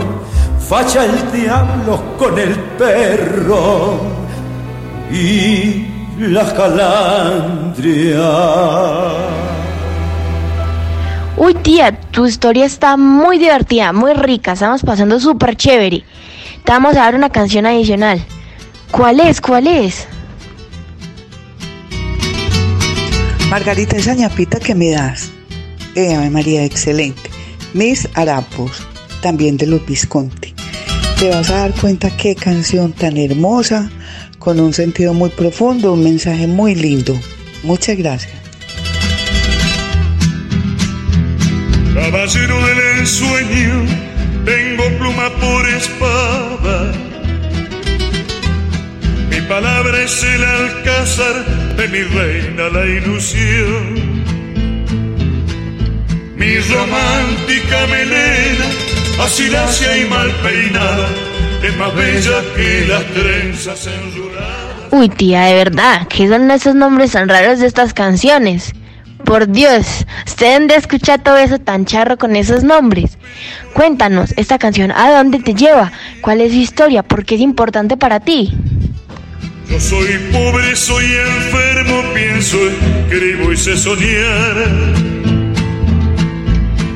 Facha 0.68 1.04
el 1.04 1.32
diablo 1.32 2.02
con 2.18 2.38
el 2.38 2.54
perro 2.78 4.00
y 5.10 5.86
la 6.18 6.52
calandria. 6.54 8.28
Uy, 11.36 11.54
tía, 11.54 11.98
tu 12.10 12.26
historia 12.26 12.66
está 12.66 12.96
muy 12.96 13.38
divertida, 13.38 13.92
muy 13.92 14.12
rica, 14.12 14.52
estamos 14.52 14.82
pasando 14.82 15.18
súper 15.18 15.56
chévere. 15.56 16.04
Te 16.64 16.72
vamos 16.72 16.96
a 16.96 17.00
dar 17.00 17.14
una 17.14 17.30
canción 17.30 17.66
adicional. 17.66 18.24
¿Cuál 18.90 19.20
es? 19.20 19.40
¿Cuál 19.40 19.66
es? 19.66 20.06
Margarita, 23.50 23.96
esa 23.96 24.14
ñapita 24.14 24.58
que 24.60 24.74
me 24.74 24.90
das. 24.90 25.30
Eh, 25.94 26.30
María, 26.30 26.64
excelente. 26.64 27.30
Mis 27.74 28.08
Harapos, 28.14 28.86
también 29.20 29.56
de 29.56 29.66
los 29.66 29.84
Visconti. 29.84 30.54
Te 31.18 31.28
vas 31.30 31.50
a 31.50 31.58
dar 31.58 31.72
cuenta 31.72 32.10
qué 32.16 32.34
canción 32.34 32.92
tan 32.92 33.16
hermosa, 33.16 33.90
con 34.38 34.58
un 34.58 34.72
sentido 34.72 35.14
muy 35.14 35.30
profundo, 35.30 35.92
un 35.92 36.02
mensaje 36.02 36.46
muy 36.46 36.74
lindo. 36.74 37.18
Muchas 37.62 37.96
gracias. 37.96 38.32
Caballero 41.94 42.56
del 42.66 42.98
ensueño, 43.00 43.86
tengo 44.44 44.84
pluma 44.98 45.30
por 45.40 45.68
espada. 45.68 46.92
Mi 49.30 49.40
palabra 49.42 50.02
es 50.02 50.22
el 50.22 50.44
alcázar 50.44 51.44
de 51.76 51.88
mi 51.88 52.02
reina 52.02 52.68
la 52.68 52.84
ilusión. 52.86 54.22
Mi 56.36 56.58
romántica 56.58 57.86
melena, 57.88 58.66
así 59.22 59.48
lacia 59.48 59.96
y 59.98 60.04
mal 60.06 60.30
peinada, 60.42 61.08
es 61.62 61.76
más 61.76 61.94
bella 61.94 62.42
que 62.56 62.86
las 62.88 63.04
trenzas 63.06 63.86
enruladas. 63.86 64.72
Uy, 64.90 65.08
tía, 65.08 65.42
de 65.42 65.54
verdad, 65.54 66.06
¿qué 66.08 66.28
son 66.28 66.50
esos 66.50 66.74
nombres 66.74 67.12
tan 67.12 67.28
raros 67.28 67.60
de 67.60 67.66
estas 67.66 67.94
canciones? 67.94 68.74
Por 69.24 69.48
Dios, 69.48 70.06
usted 70.26 70.66
de 70.68 70.74
escuchar 70.74 71.22
todo 71.22 71.36
eso 71.38 71.58
tan 71.58 71.84
charro 71.86 72.18
con 72.18 72.36
esos 72.36 72.64
nombres. 72.64 73.18
Cuéntanos, 73.72 74.34
esta 74.36 74.58
canción, 74.58 74.90
¿a 74.90 75.10
dónde 75.12 75.38
te 75.38 75.54
lleva? 75.54 75.92
¿Cuál 76.20 76.40
es 76.40 76.52
su 76.52 76.58
historia? 76.58 77.02
¿Por 77.02 77.24
qué 77.24 77.36
es 77.36 77.40
importante 77.40 77.96
para 77.96 78.20
ti? 78.20 78.52
Yo 79.70 79.80
soy 79.80 80.18
pobre, 80.32 80.76
soy 80.76 81.04
enfermo, 81.04 82.02
pienso, 82.12 82.58
escribo 83.08 83.52
y 83.52 83.56
sé 83.56 83.76
soñar. 83.76 84.56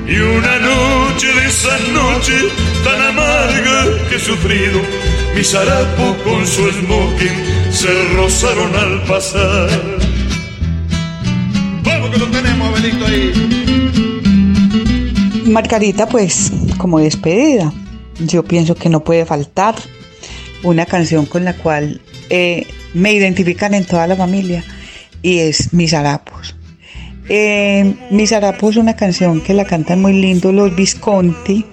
Y 0.06 0.18
una 0.18 0.58
noche 0.58 1.26
de 1.26 1.46
esas 1.46 1.88
noches 1.88 2.44
tan 2.84 3.00
amargas 3.00 3.88
que 4.08 4.16
he 4.16 4.20
sufrido, 4.20 4.80
mis 5.34 5.54
harapos 5.54 6.16
con 6.22 6.46
su 6.46 6.70
smoking 6.70 7.72
se 7.72 8.04
rozaron 8.14 8.76
al 8.76 9.02
pasar. 9.04 9.68
Que 12.10 12.18
lo 12.18 12.30
tenemos, 12.30 12.68
Abelito, 12.68 13.06
ahí. 13.06 13.32
Margarita, 15.46 16.08
pues 16.08 16.52
como 16.78 16.98
despedida, 16.98 17.72
yo 18.20 18.44
pienso 18.44 18.74
que 18.74 18.88
no 18.88 19.02
puede 19.02 19.24
faltar 19.26 19.74
una 20.62 20.86
canción 20.86 21.26
con 21.26 21.44
la 21.44 21.54
cual 21.56 22.00
eh, 22.30 22.66
me 22.94 23.12
identifican 23.12 23.74
en 23.74 23.84
toda 23.84 24.06
la 24.06 24.16
familia 24.16 24.64
y 25.22 25.38
es 25.38 25.72
Mis 25.72 25.94
Harapos. 25.94 26.54
Eh, 27.28 27.94
Mis 28.10 28.32
Harapos 28.32 28.72
es 28.72 28.76
una 28.76 28.96
canción 28.96 29.40
que 29.40 29.54
la 29.54 29.64
cantan 29.64 30.00
muy 30.00 30.12
lindo 30.12 30.52
los 30.52 30.74
Visconti 30.76 31.64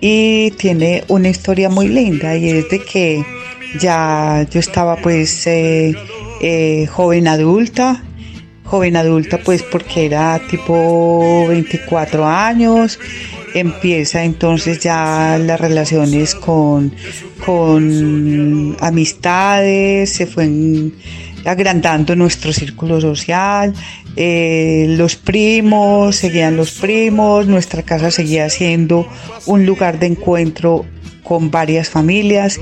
y 0.00 0.52
tiene 0.52 1.04
una 1.08 1.28
historia 1.28 1.68
muy 1.68 1.88
linda 1.88 2.36
y 2.36 2.48
es 2.48 2.70
de 2.70 2.82
que 2.82 3.24
ya 3.78 4.46
yo 4.50 4.60
estaba 4.60 4.96
pues 4.96 5.46
eh, 5.46 5.94
joven 6.90 7.28
adulta 7.28 8.02
joven 8.70 8.96
adulta 8.96 9.38
pues 9.38 9.64
porque 9.64 10.06
era 10.06 10.40
tipo 10.48 11.46
24 11.48 12.24
años 12.24 12.98
empieza 13.54 14.24
entonces 14.24 14.80
ya 14.80 15.38
las 15.38 15.60
relaciones 15.60 16.34
con, 16.34 16.92
con 17.44 18.76
amistades, 18.80 20.12
se 20.12 20.26
fue 20.26 20.48
agrandando 21.44 22.14
nuestro 22.16 22.52
círculo 22.52 23.00
social, 23.00 23.74
eh, 24.16 24.86
los 24.90 25.16
primos, 25.16 26.16
seguían 26.16 26.56
los 26.56 26.72
primos, 26.72 27.46
nuestra 27.46 27.82
casa 27.82 28.10
seguía 28.10 28.48
siendo 28.50 29.06
un 29.46 29.66
lugar 29.66 29.98
de 29.98 30.06
encuentro 30.06 30.84
con 31.22 31.50
varias 31.50 31.88
familias, 31.88 32.60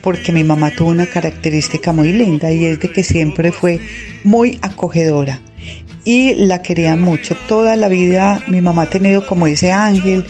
porque 0.00 0.32
mi 0.32 0.44
mamá 0.44 0.70
tuvo 0.70 0.90
una 0.90 1.06
característica 1.06 1.92
muy 1.92 2.12
linda 2.12 2.52
y 2.52 2.66
es 2.66 2.80
de 2.80 2.90
que 2.90 3.02
siempre 3.02 3.50
fue 3.50 3.80
muy 4.24 4.58
acogedora 4.62 5.40
y 6.04 6.34
la 6.34 6.62
querían 6.62 7.00
mucho. 7.00 7.36
Toda 7.48 7.76
la 7.76 7.88
vida 7.88 8.42
mi 8.48 8.60
mamá 8.60 8.82
ha 8.82 8.90
tenido 8.90 9.26
como 9.26 9.46
ese 9.46 9.72
ángel 9.72 10.24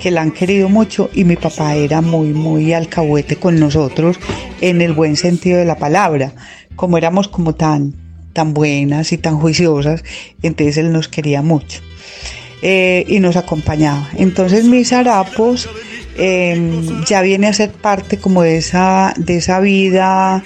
que 0.00 0.10
la 0.10 0.22
han 0.22 0.30
querido 0.30 0.68
mucho 0.68 1.10
y 1.14 1.24
mi 1.24 1.36
papá 1.36 1.74
era 1.74 2.00
muy, 2.00 2.28
muy 2.28 2.72
alcahuete 2.72 3.36
con 3.36 3.58
nosotros 3.58 4.18
en 4.60 4.80
el 4.80 4.92
buen 4.92 5.16
sentido 5.16 5.58
de 5.58 5.64
la 5.64 5.78
palabra. 5.78 6.32
Como 6.76 6.98
éramos 6.98 7.28
como 7.28 7.54
tan, 7.54 7.94
tan 8.32 8.52
buenas 8.54 9.12
y 9.12 9.18
tan 9.18 9.38
juiciosas, 9.38 10.04
entonces 10.42 10.76
él 10.76 10.92
nos 10.92 11.08
quería 11.08 11.42
mucho 11.42 11.80
eh, 12.62 13.04
y 13.08 13.20
nos 13.20 13.36
acompañaba. 13.36 14.08
Entonces 14.16 14.64
mis 14.64 14.92
harapos 14.92 15.68
eh, 16.18 16.82
ya 17.06 17.22
viene 17.22 17.46
a 17.48 17.52
ser 17.52 17.70
parte 17.72 18.18
como 18.18 18.42
de 18.42 18.56
esa, 18.56 19.14
de 19.16 19.36
esa 19.36 19.60
vida 19.60 20.42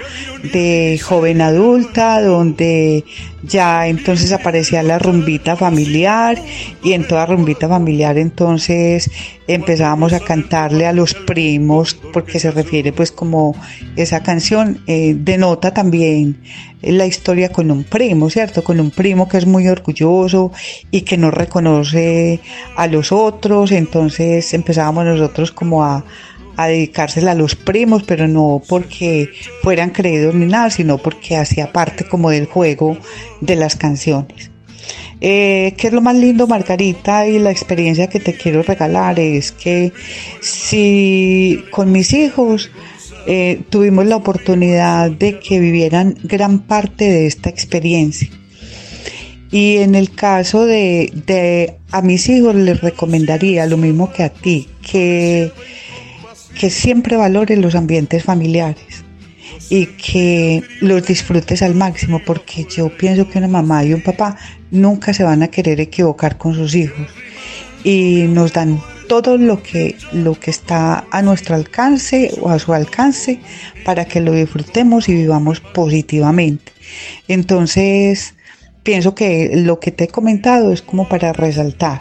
de 0.53 1.01
joven 1.03 1.41
adulta, 1.41 2.21
donde 2.21 3.05
ya 3.43 3.87
entonces 3.87 4.33
aparecía 4.33 4.83
la 4.83 4.99
rumbita 4.99 5.57
familiar 5.57 6.39
y 6.83 6.93
en 6.93 7.07
toda 7.07 7.27
rumbita 7.27 7.69
familiar 7.69 8.19
entonces 8.19 9.11
empezábamos 9.47 10.13
a 10.13 10.21
cantarle 10.21 10.87
a 10.87 10.93
los 10.93 11.15
primos 11.15 11.95
porque 11.95 12.39
se 12.39 12.51
refiere 12.51 12.93
pues 12.93 13.11
como 13.11 13.57
esa 13.97 14.23
canción 14.23 14.83
eh, 14.87 15.15
denota 15.17 15.73
también 15.73 16.39
la 16.83 17.07
historia 17.07 17.51
con 17.51 17.71
un 17.71 17.85
primo, 17.85 18.31
¿cierto? 18.31 18.65
Con 18.65 18.81
un 18.81 18.91
primo 18.91 19.29
que 19.29 19.39
es 19.39 19.47
muy 19.47 19.69
orgulloso 19.69 20.53
y 20.91 21.03
que 21.03 21.17
no 21.17 21.31
reconoce 21.31 22.41
a 22.77 22.87
los 22.87 23.13
otros, 23.13 23.73
entonces 23.73 24.53
empezábamos 24.55 25.05
nosotros 25.05 25.53
como 25.53 25.85
a, 25.85 26.05
a 26.57 26.67
dedicársela 26.69 27.33
a 27.33 27.35
los 27.35 27.55
primos, 27.55 28.03
pero 28.05 28.29
no 28.29 28.63
porque 28.69 29.31
fueran 29.63 29.91
creídos 29.91 30.35
ni 30.35 30.47
nada, 30.47 30.71
sino 30.71 30.99
porque 30.99 31.37
hacía 31.37 31.73
parte 31.73 32.05
como 32.05 32.31
del 32.31 32.47
juego 32.47 32.97
de 33.41 33.57
las 33.57 33.77
canciones. 33.77 34.51
Eh, 35.21 35.75
¿Qué 35.77 35.89
es 35.89 35.93
lo 35.93 36.01
más 36.01 36.17
lindo, 36.17 36.47
Margarita? 36.47 37.27
Y 37.27 37.39
la 37.39 37.51
experiencia 37.51 38.09
que 38.09 38.21
te 38.21 38.35
quiero 38.35 38.63
regalar 38.63 39.21
es 39.21 39.53
que 39.53 39.93
si 40.41 41.63
con 41.71 41.93
mis 41.93 42.15
hijos 42.15 42.71
eh, 43.27 43.63
tuvimos 43.71 44.07
la 44.07 44.17
oportunidad 44.17 45.11
de 45.11 45.39
que 45.39 45.61
vivieran 45.61 46.17
gran 46.23 46.61
parte 46.61 47.05
de 47.05 47.27
esta 47.27 47.51
experiencia. 47.51 48.29
Y 49.51 49.79
en 49.79 49.95
el 49.95 50.13
caso 50.13 50.65
de, 50.65 51.13
de 51.27 51.77
a 51.91 52.03
mis 52.03 52.29
hijos 52.29 52.55
les 52.55 52.81
recomendaría 52.81 53.67
lo 53.67 53.77
mismo 53.77 54.13
que 54.13 54.23
a 54.23 54.29
ti, 54.29 54.69
que, 54.81 55.51
que 56.59 56.71
siempre 56.71 57.17
valoren 57.17 57.61
los 57.61 57.75
ambientes 57.75 58.23
familiares 58.23 59.05
y 59.69 59.87
que 59.87 60.63
los 60.81 61.07
disfrutes 61.07 61.63
al 61.63 61.75
máximo, 61.75 62.21
porque 62.25 62.67
yo 62.69 62.97
pienso 62.97 63.29
que 63.29 63.39
una 63.39 63.49
mamá 63.49 63.85
y 63.85 63.93
un 63.93 64.03
papá 64.03 64.37
nunca 64.71 65.13
se 65.13 65.25
van 65.25 65.43
a 65.43 65.49
querer 65.49 65.81
equivocar 65.81 66.39
con 66.39 66.55
sus 66.55 66.75
hijos 66.75 67.09
y 67.85 68.25
nos 68.29 68.53
dan 68.53 68.81
todo 69.11 69.39
lo 69.39 69.61
que, 69.61 69.97
lo 70.13 70.39
que 70.39 70.53
está 70.53 71.05
a 71.11 71.21
nuestro 71.21 71.57
alcance 71.57 72.31
o 72.41 72.49
a 72.49 72.61
su 72.61 72.73
alcance 72.73 73.41
para 73.85 74.05
que 74.05 74.21
lo 74.21 74.31
disfrutemos 74.31 75.09
y 75.09 75.15
vivamos 75.15 75.59
positivamente. 75.59 76.71
Entonces, 77.27 78.35
pienso 78.85 79.17
que 79.17 79.51
lo 79.53 79.81
que 79.81 79.91
te 79.91 80.05
he 80.05 80.09
comentado 80.09 80.73
es 80.73 80.81
como 80.81 81.09
para 81.09 81.33
resaltar 81.33 82.01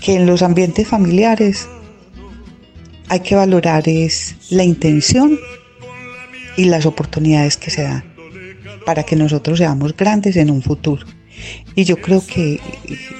que 0.00 0.14
en 0.14 0.24
los 0.24 0.42
ambientes 0.42 0.88
familiares 0.88 1.68
hay 3.10 3.20
que 3.20 3.34
valorar 3.34 3.86
es 3.86 4.36
la 4.48 4.64
intención 4.64 5.38
y 6.56 6.64
las 6.64 6.86
oportunidades 6.86 7.58
que 7.58 7.70
se 7.70 7.82
dan 7.82 8.04
para 8.86 9.02
que 9.02 9.16
nosotros 9.16 9.58
seamos 9.58 9.94
grandes 9.94 10.36
en 10.36 10.50
un 10.50 10.62
futuro. 10.62 11.04
Y 11.74 11.84
yo 11.84 11.98
creo 11.98 12.26
que 12.26 12.58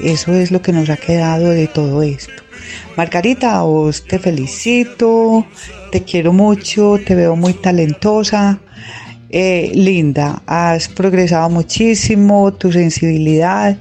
eso 0.03 0.33
es 0.33 0.51
lo 0.51 0.63
que 0.63 0.73
nos 0.73 0.89
ha 0.89 0.97
quedado 0.97 1.51
de 1.51 1.67
todo 1.67 2.03
esto. 2.03 2.48
Margarita, 2.97 3.63
vos 3.63 4.05
te 4.05 4.19
felicito, 4.19 5.47
te 5.93 6.03
quiero 6.03 6.33
mucho, 6.33 6.99
te 7.05 7.15
veo 7.15 7.37
muy 7.37 7.55
talentosa, 7.55 8.61
eh, 9.31 9.71
linda, 9.75 10.43
has 10.47 10.89
progresado 10.89 11.51
muchísimo, 11.51 12.53
tu 12.55 12.73
sensibilidad 12.73 13.77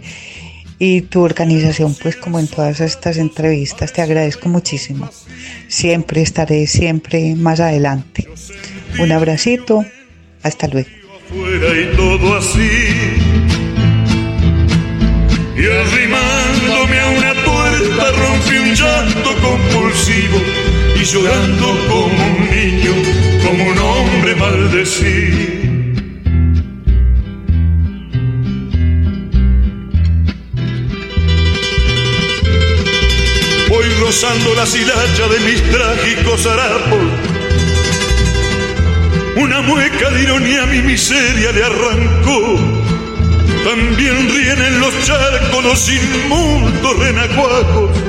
y 0.79 1.01
tu 1.01 1.21
organización, 1.21 1.95
pues 2.01 2.15
como 2.15 2.39
en 2.39 2.47
todas 2.47 2.81
estas 2.81 3.17
entrevistas, 3.17 3.93
te 3.93 4.01
agradezco 4.01 4.49
muchísimo. 4.49 5.09
Siempre 5.67 6.21
estaré, 6.21 6.67
siempre 6.67 7.35
más 7.35 7.59
adelante. 7.59 8.27
Un 8.99 9.11
abracito, 9.11 9.85
hasta 10.43 10.67
luego. 10.67 10.89
y 15.57 15.65
arrimándome 15.65 16.99
a 16.99 17.09
una 17.09 17.33
puerta 17.43 18.11
llanto 18.77 19.35
compulsivo 19.41 20.39
y 20.95 21.03
llorando 21.03 21.65
como 21.87 22.25
un 22.25 22.49
niño, 22.51 22.93
como 23.43 23.63
un 23.63 23.77
hombre 23.79 24.35
maldecido. 24.35 25.37
Voy 33.69 33.85
rozando 33.99 34.53
la 34.53 34.65
silacha 34.65 35.27
de 35.27 35.39
mis 35.39 35.63
trágicos 35.71 36.45
harapos. 36.45 36.99
Una 39.37 39.61
mueca 39.61 40.09
de 40.11 40.21
ironía 40.21 40.63
a 40.63 40.65
mi 40.67 40.81
miseria 40.81 41.51
le 41.51 41.63
arrancó. 41.63 42.59
También 43.63 44.29
ríen 44.29 44.61
en 44.61 44.79
los 44.79 44.93
charcos 45.03 45.63
los 45.63 45.89
inmundos 45.89 46.99
renacuajos 46.99 48.06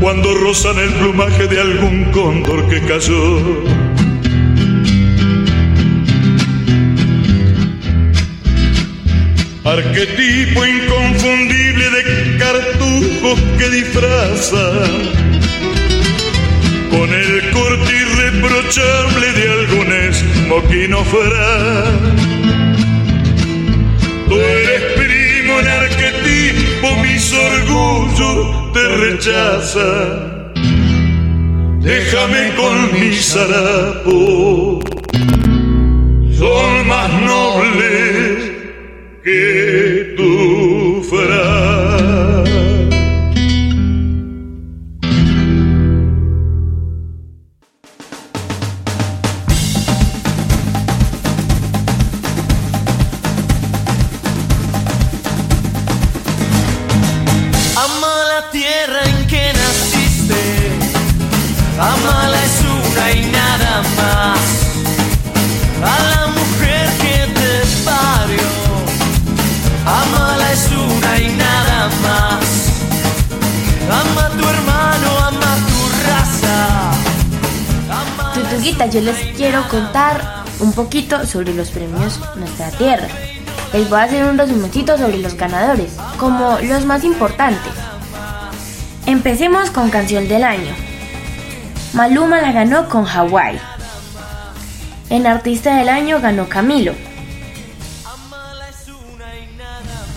cuando 0.00 0.34
rozan 0.34 0.78
el 0.78 0.90
plumaje 0.94 1.46
de 1.46 1.60
algún 1.60 2.04
cóndor 2.06 2.68
que 2.68 2.80
cayó. 2.80 3.64
Arquetipo 9.62 10.64
inconfundible 10.64 11.90
de 11.90 12.38
cartujos 12.38 13.40
que 13.58 13.68
disfrazan 13.68 15.30
con 16.90 17.12
el 17.12 17.50
corte 17.50 17.92
irreprochable 17.92 19.32
de 19.32 19.52
algún 19.52 19.92
esmoquino 19.92 21.04
Tú 24.28 24.36
eres 24.36 24.99
en 25.58 25.66
arquetipo, 25.66 26.96
mis 27.02 27.32
orgullos 27.32 28.72
te 28.72 28.88
rechazan. 29.04 30.52
Déjame 31.80 32.54
con 32.56 32.92
mis 32.92 33.36
harapos, 33.36 34.84
son 36.38 36.86
más 36.86 37.10
nobles 37.22 38.52
que 39.24 40.14
tu 40.16 41.02
frase. 41.10 41.49
Yo 78.62 79.00
les 79.00 79.16
quiero 79.36 79.66
contar 79.68 80.44
un 80.58 80.74
poquito 80.74 81.26
sobre 81.26 81.54
los 81.54 81.70
premios 81.70 82.20
Nuestra 82.36 82.70
Tierra. 82.70 83.08
Les 83.72 83.88
voy 83.88 83.98
a 83.98 84.02
hacer 84.02 84.24
un 84.24 84.36
resumencito 84.36 84.98
sobre 84.98 85.16
los 85.16 85.34
ganadores, 85.34 85.96
como 86.18 86.58
los 86.60 86.84
más 86.84 87.02
importantes. 87.04 87.72
Empecemos 89.06 89.70
con 89.70 89.88
Canción 89.88 90.28
del 90.28 90.44
Año. 90.44 90.74
Maluma 91.94 92.42
la 92.42 92.52
ganó 92.52 92.86
con 92.90 93.06
Hawaii. 93.06 93.58
En 95.08 95.26
Artista 95.26 95.76
del 95.76 95.88
Año 95.88 96.20
ganó 96.20 96.46
Camilo. 96.46 96.92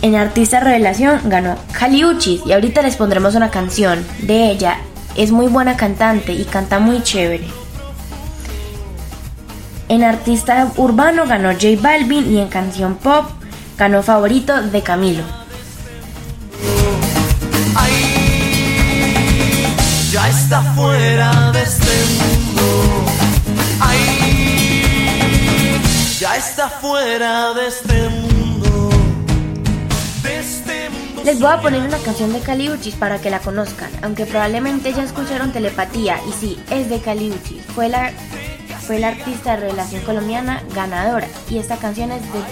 En 0.02 0.16
Artista 0.16 0.60
Revelación 0.60 1.22
ganó 1.30 1.56
Caliuchis 1.72 2.42
y 2.46 2.52
ahorita 2.52 2.82
les 2.82 2.98
pondremos 2.98 3.36
una 3.36 3.50
canción 3.50 4.06
de 4.20 4.52
ella. 4.52 4.80
Es 5.16 5.32
muy 5.32 5.48
buena 5.48 5.78
cantante 5.78 6.34
y 6.34 6.44
canta 6.44 6.80
muy 6.80 7.02
chévere. 7.04 7.63
En 9.94 10.04
Artista 10.04 10.72
Urbano 10.78 11.28
ganó 11.28 11.52
J 11.52 11.80
Balvin 11.80 12.34
y 12.34 12.40
en 12.40 12.48
Canción 12.48 12.96
Pop 12.96 13.30
ganó 13.78 14.02
Favorito 14.02 14.60
de 14.60 14.82
Camilo. 14.82 15.22
Ya 20.12 20.28
está 20.30 20.64
fuera 20.74 21.52
de 21.52 21.62
este 21.62 22.06
mundo. 22.18 23.06
Ay, 23.80 25.72
ya 26.20 26.38
está 26.38 26.70
fuera 26.70 27.54
de 27.54 27.68
este 27.68 28.10
mundo. 28.10 28.90
De 30.24 30.40
este 30.40 30.90
mundo. 30.90 31.22
Les 31.24 31.40
voy 31.40 31.52
a 31.52 31.62
poner 31.62 31.84
una 31.84 32.00
canción 32.00 32.34
de 32.34 32.40
Caliuchis 32.40 32.96
para 32.96 33.20
que 33.20 33.30
la 33.30 33.38
conozcan, 33.38 33.92
aunque 34.02 34.26
probablemente 34.26 34.92
ya 34.92 35.04
escucharon 35.04 35.52
Telepatía 35.52 36.18
y 36.28 36.32
sí, 36.32 36.60
es 36.72 36.90
de 36.90 37.00
Caliuchis. 37.00 37.64
Fue 37.76 37.90
la, 37.90 38.12
fue 38.86 39.00
la 39.00 39.10
artista 39.10 39.52
de 39.52 39.62
revelación 39.62 40.04
colombiana 40.04 40.62
ganadora 40.76 41.28
y 41.50 41.58
esta 41.58 41.78
canción 41.78 42.12
es 42.12 42.22
de. 42.34 42.44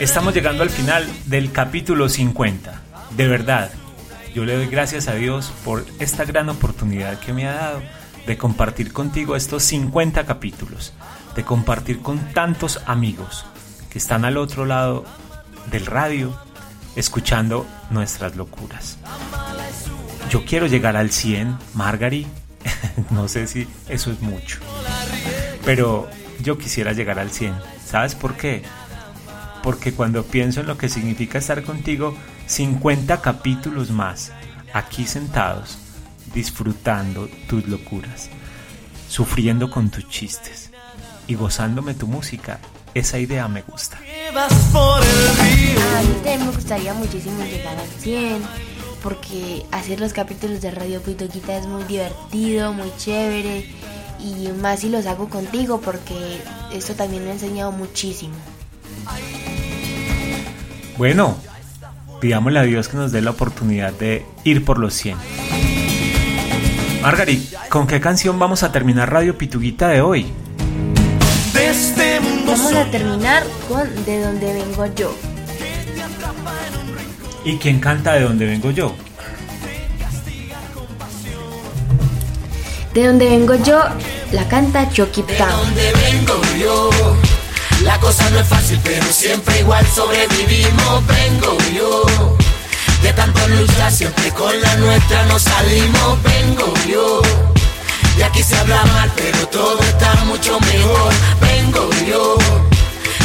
Estamos 0.00 0.32
llegando 0.32 0.62
al 0.62 0.70
final 0.70 1.06
del 1.26 1.52
capítulo 1.52 2.08
50. 2.08 2.80
De 3.16 3.28
verdad, 3.28 3.70
yo 4.34 4.46
le 4.46 4.56
doy 4.56 4.66
gracias 4.66 5.08
a 5.08 5.14
Dios 5.14 5.52
por 5.62 5.84
esta 5.98 6.24
gran 6.24 6.48
oportunidad 6.48 7.20
que 7.20 7.34
me 7.34 7.46
ha 7.46 7.52
dado 7.52 7.82
de 8.26 8.38
compartir 8.38 8.94
contigo 8.94 9.36
estos 9.36 9.62
50 9.64 10.24
capítulos, 10.24 10.94
de 11.36 11.44
compartir 11.44 12.00
con 12.00 12.18
tantos 12.32 12.80
amigos 12.86 13.44
que 13.90 13.98
están 13.98 14.24
al 14.24 14.38
otro 14.38 14.64
lado 14.64 15.04
del 15.70 15.84
radio 15.84 16.34
escuchando 16.96 17.66
nuestras 17.90 18.36
locuras. 18.36 18.96
Yo 20.30 20.46
quiero 20.46 20.66
llegar 20.66 20.96
al 20.96 21.10
100, 21.10 21.58
Margarit. 21.74 22.26
no 23.10 23.28
sé 23.28 23.46
si 23.46 23.68
eso 23.88 24.10
es 24.10 24.20
mucho, 24.20 24.60
pero 25.64 26.08
yo 26.40 26.56
quisiera 26.56 26.92
llegar 26.92 27.18
al 27.18 27.30
100. 27.30 27.54
¿Sabes 27.84 28.14
por 28.14 28.36
qué? 28.36 28.62
Porque 29.62 29.92
cuando 29.92 30.24
pienso 30.24 30.60
en 30.60 30.66
lo 30.66 30.78
que 30.78 30.88
significa 30.88 31.38
estar 31.38 31.62
contigo, 31.62 32.16
50 32.46 33.20
capítulos 33.20 33.90
más, 33.90 34.32
aquí 34.72 35.06
sentados, 35.06 35.78
disfrutando 36.34 37.28
tus 37.48 37.66
locuras, 37.66 38.30
sufriendo 39.08 39.70
con 39.70 39.90
tus 39.90 40.08
chistes 40.08 40.70
y 41.26 41.34
gozándome 41.34 41.94
tu 41.94 42.06
música, 42.06 42.60
esa 42.94 43.18
idea 43.18 43.46
me 43.48 43.62
gusta. 43.62 43.98
A 43.98 44.48
mí 46.02 46.14
también 46.14 46.46
me 46.46 46.52
gustaría 46.52 46.94
muchísimo 46.94 47.42
llegar 47.44 47.76
al 47.78 47.88
100 47.88 48.42
porque 49.02 49.64
hacer 49.72 50.00
los 50.00 50.12
capítulos 50.12 50.60
de 50.60 50.70
Radio 50.70 51.00
Pitoquita 51.00 51.56
es 51.56 51.66
muy 51.66 51.84
divertido, 51.84 52.72
muy 52.72 52.92
chévere 52.98 53.66
y 54.18 54.48
más 54.60 54.80
si 54.80 54.88
los 54.88 55.06
hago 55.06 55.28
contigo 55.28 55.80
porque 55.80 56.42
esto 56.72 56.94
también 56.94 57.24
me 57.24 57.30
ha 57.30 57.34
enseñado 57.34 57.72
muchísimo. 57.72 58.34
Bueno, 61.00 61.34
pidámosle 62.20 62.58
a 62.58 62.62
Dios 62.64 62.88
que 62.88 62.98
nos 62.98 63.10
dé 63.10 63.22
la 63.22 63.30
oportunidad 63.30 63.90
de 63.94 64.26
ir 64.44 64.66
por 64.66 64.78
los 64.78 64.92
100. 64.92 65.16
Margarit, 67.00 67.54
¿con 67.70 67.86
qué 67.86 68.02
canción 68.02 68.38
vamos 68.38 68.62
a 68.64 68.70
terminar 68.70 69.10
Radio 69.10 69.38
Pituguita 69.38 69.88
de 69.88 70.02
hoy? 70.02 70.26
Vamos 72.44 72.74
a 72.74 72.84
terminar 72.90 73.44
con 73.66 74.04
De 74.04 74.20
donde 74.20 74.52
vengo 74.52 74.94
yo. 74.94 75.16
¿Y 77.46 77.56
quién 77.56 77.80
canta 77.80 78.12
de 78.12 78.20
dónde 78.20 78.44
vengo 78.44 78.70
yo? 78.70 78.94
De 82.92 83.06
donde 83.06 83.26
vengo 83.26 83.54
yo, 83.54 83.82
la 84.32 84.46
canta 84.48 84.86
Chucky 84.90 85.22
Town. 85.22 85.48
donde 85.64 85.92
vengo 85.94 86.42
yo. 86.60 87.29
La 87.82 87.98
cosa 87.98 88.28
no 88.30 88.40
es 88.40 88.46
fácil, 88.46 88.78
pero 88.84 89.06
siempre 89.10 89.60
igual 89.60 89.86
sobrevivimos. 89.94 91.06
Vengo 91.06 91.56
yo. 91.74 92.36
De 93.02 93.12
tanto 93.14 93.46
luchar, 93.48 93.90
siempre 93.90 94.30
con 94.32 94.60
la 94.60 94.76
nuestra 94.76 95.24
nos 95.26 95.42
salimos. 95.42 96.22
Vengo 96.22 96.74
yo. 96.86 97.22
De 98.16 98.24
aquí 98.24 98.42
se 98.42 98.56
habla 98.56 98.84
mal, 98.84 99.10
pero 99.16 99.48
todo 99.48 99.80
está 99.80 100.14
mucho 100.26 100.60
mejor. 100.60 101.12
Vengo 101.40 101.90
yo. 102.06 102.38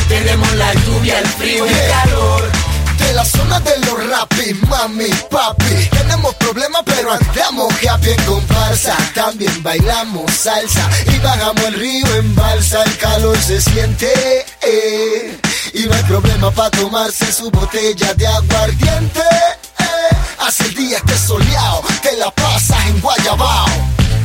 Tenemos 0.08 0.53
la 0.53 0.74
lluvia, 0.74 1.20
el 1.20 1.28
frío 1.28 1.66
y 1.66 1.70
el 1.70 1.89
calor. 1.89 2.51
De 2.97 3.13
la 3.13 3.25
zona 3.25 3.59
de 3.59 3.77
los 3.79 4.09
rapis, 4.09 4.55
mami, 4.67 5.09
papi 5.29 5.89
Tenemos 5.91 6.33
problemas 6.35 6.81
pero 6.85 7.11
andamos 7.11 7.73
happy 7.83 8.09
en 8.11 8.23
comparsa 8.23 8.95
También 9.13 9.61
bailamos 9.63 10.31
salsa 10.31 10.89
y 11.13 11.19
bajamos 11.19 11.63
el 11.65 11.73
río 11.75 12.15
en 12.15 12.35
balsa 12.35 12.83
El 12.83 12.97
calor 12.97 13.37
se 13.37 13.61
siente 13.61 14.45
eh, 14.61 15.39
y 15.73 15.83
no 15.83 15.93
hay 15.93 16.03
problema 16.03 16.51
para 16.51 16.71
tomarse 16.71 17.31
su 17.31 17.51
botella 17.51 18.13
de 18.13 18.27
aguardiente 18.27 19.19
eh. 19.19 20.15
Hace 20.39 20.65
el 20.65 20.75
día 20.75 20.99
que 21.01 21.17
soleado, 21.17 21.81
te 22.01 22.15
la 22.17 22.29
pasas 22.31 22.85
en 22.87 23.01
Guayabao. 23.01 23.65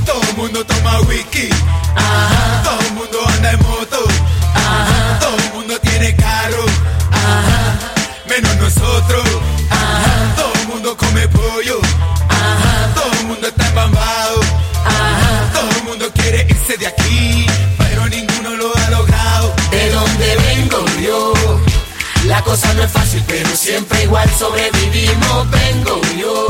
Todo 0.04 0.20
el 0.22 0.36
mundo 0.36 0.64
toma 0.66 1.00
whisky. 1.00 1.48
Todo 2.64 2.80
el 2.80 2.92
mundo 2.92 3.18
anda 3.26 3.52
en 3.52 3.62
moto, 3.62 4.04
Menos 8.30 8.56
nosotros, 8.58 9.24
ajá. 9.70 10.34
Todo 10.36 10.52
el 10.62 10.68
mundo 10.68 10.96
come 10.96 11.26
pollo, 11.26 11.80
ajá. 12.28 12.94
Todo 12.94 13.12
el 13.18 13.26
mundo 13.26 13.48
está 13.48 13.66
embambado, 13.66 14.40
ajá. 14.86 15.50
Todo 15.52 15.70
el 15.78 15.82
mundo 15.82 16.12
quiere 16.14 16.46
irse 16.48 16.76
de 16.76 16.86
aquí, 16.86 17.46
pero 17.76 18.06
ninguno 18.06 18.50
lo 18.56 18.72
ha 18.76 18.90
logrado. 18.90 19.52
De 19.72 19.90
donde 19.90 20.36
vengo 20.36 20.84
yo, 21.04 21.34
la 22.26 22.40
cosa 22.42 22.72
no 22.74 22.84
es 22.84 22.92
fácil, 22.92 23.20
pero 23.26 23.48
siempre 23.56 24.04
igual 24.04 24.30
sobrevivimos. 24.38 25.50
Vengo 25.50 26.00
yo. 26.16 26.46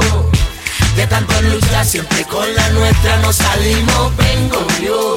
De 0.96 1.06
tanto 1.06 1.40
luchar, 1.40 1.86
siempre 1.86 2.24
con 2.26 2.54
la 2.56 2.68
nuestra 2.70 3.16
nos 3.20 3.36
salimos. 3.36 4.14
Vengo 4.18 4.66
yo. 4.82 5.16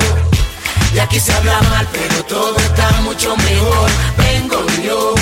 Y 0.95 0.99
aquí 0.99 1.20
se 1.20 1.34
habla 1.34 1.61
mal, 1.64 1.86
pero 1.91 2.24
todo 2.24 2.55
está 2.57 2.89
mucho 3.01 3.36
mejor. 3.36 3.89
Vengo 4.18 4.66
yo. 4.82 5.14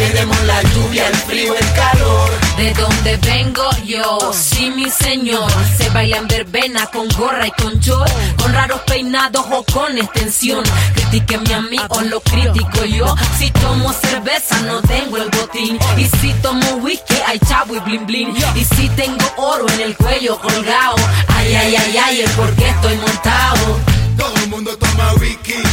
Tenemos 0.00 0.42
la 0.44 0.62
lluvia, 0.62 1.06
el 1.08 1.14
frío, 1.14 1.54
el 1.54 1.72
calor. 1.74 2.30
De 2.56 2.72
donde 2.72 3.16
vengo 3.18 3.68
yo, 3.84 4.32
sí 4.32 4.72
mi 4.74 4.88
señor. 4.88 5.52
Se 5.76 5.90
baila 5.90 6.16
en 6.16 6.26
verbena 6.26 6.86
con 6.86 7.06
gorra 7.10 7.46
y 7.46 7.50
con 7.50 7.78
short 7.80 8.10
Con 8.40 8.50
raros 8.54 8.80
peinados 8.86 9.44
o 9.50 9.62
con 9.64 9.98
extensión. 9.98 10.64
Critiquenme 10.94 11.52
a 11.52 11.60
mí 11.60 11.76
o 11.90 12.00
lo 12.00 12.18
critico 12.22 12.82
yo. 12.86 13.14
Si 13.38 13.50
tomo 13.50 13.92
cerveza 13.92 14.58
no 14.60 14.80
tengo 14.80 15.18
el 15.18 15.28
botín. 15.28 15.78
Y 15.98 16.06
si 16.16 16.32
tomo 16.40 16.66
whisky 16.76 17.16
hay 17.26 17.38
chavo 17.40 17.76
y 17.76 17.80
blin 17.80 18.06
blin 18.06 18.34
Y 18.54 18.64
si 18.64 18.88
tengo 18.96 19.26
oro 19.36 19.68
en 19.68 19.80
el 19.80 19.96
cuello 19.98 20.38
colgado 20.38 20.96
Ay, 21.28 21.54
ay, 21.54 21.76
ay, 21.76 21.96
ay, 21.98 22.20
el 22.22 22.30
por 22.30 22.50
qué 22.54 22.70
estoy 22.70 22.96
montado. 22.96 23.78
Todo 24.16 24.34
el 24.36 24.48
mundo 24.48 24.74
toma 24.78 25.12
whisky 25.20 25.69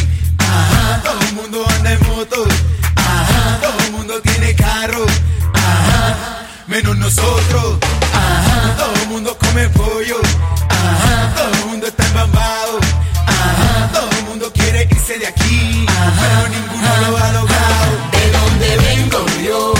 Menos 6.77 6.97
nosotros. 6.97 7.79
Ajá. 8.13 8.75
Todo 8.77 8.93
el 9.01 9.07
mundo 9.07 9.35
come 9.39 9.67
pollo. 9.69 10.21
Ajá. 10.69 11.33
Todo 11.35 11.51
el 11.51 11.65
mundo 11.65 11.87
está 11.87 12.05
embambado. 12.05 12.77
Ajá. 13.25 13.89
Todo 13.91 14.09
el 14.11 14.23
mundo 14.25 14.53
quiere 14.53 14.87
irse 14.91 15.17
de 15.17 15.25
aquí. 15.25 15.87
Pero 15.87 16.49
ninguno 16.49 17.09
lo 17.09 17.17
ha 17.17 17.31
logrado. 17.31 17.89
De 18.11 18.31
donde 18.31 18.77
vengo 18.77 19.25
yo 19.43 19.73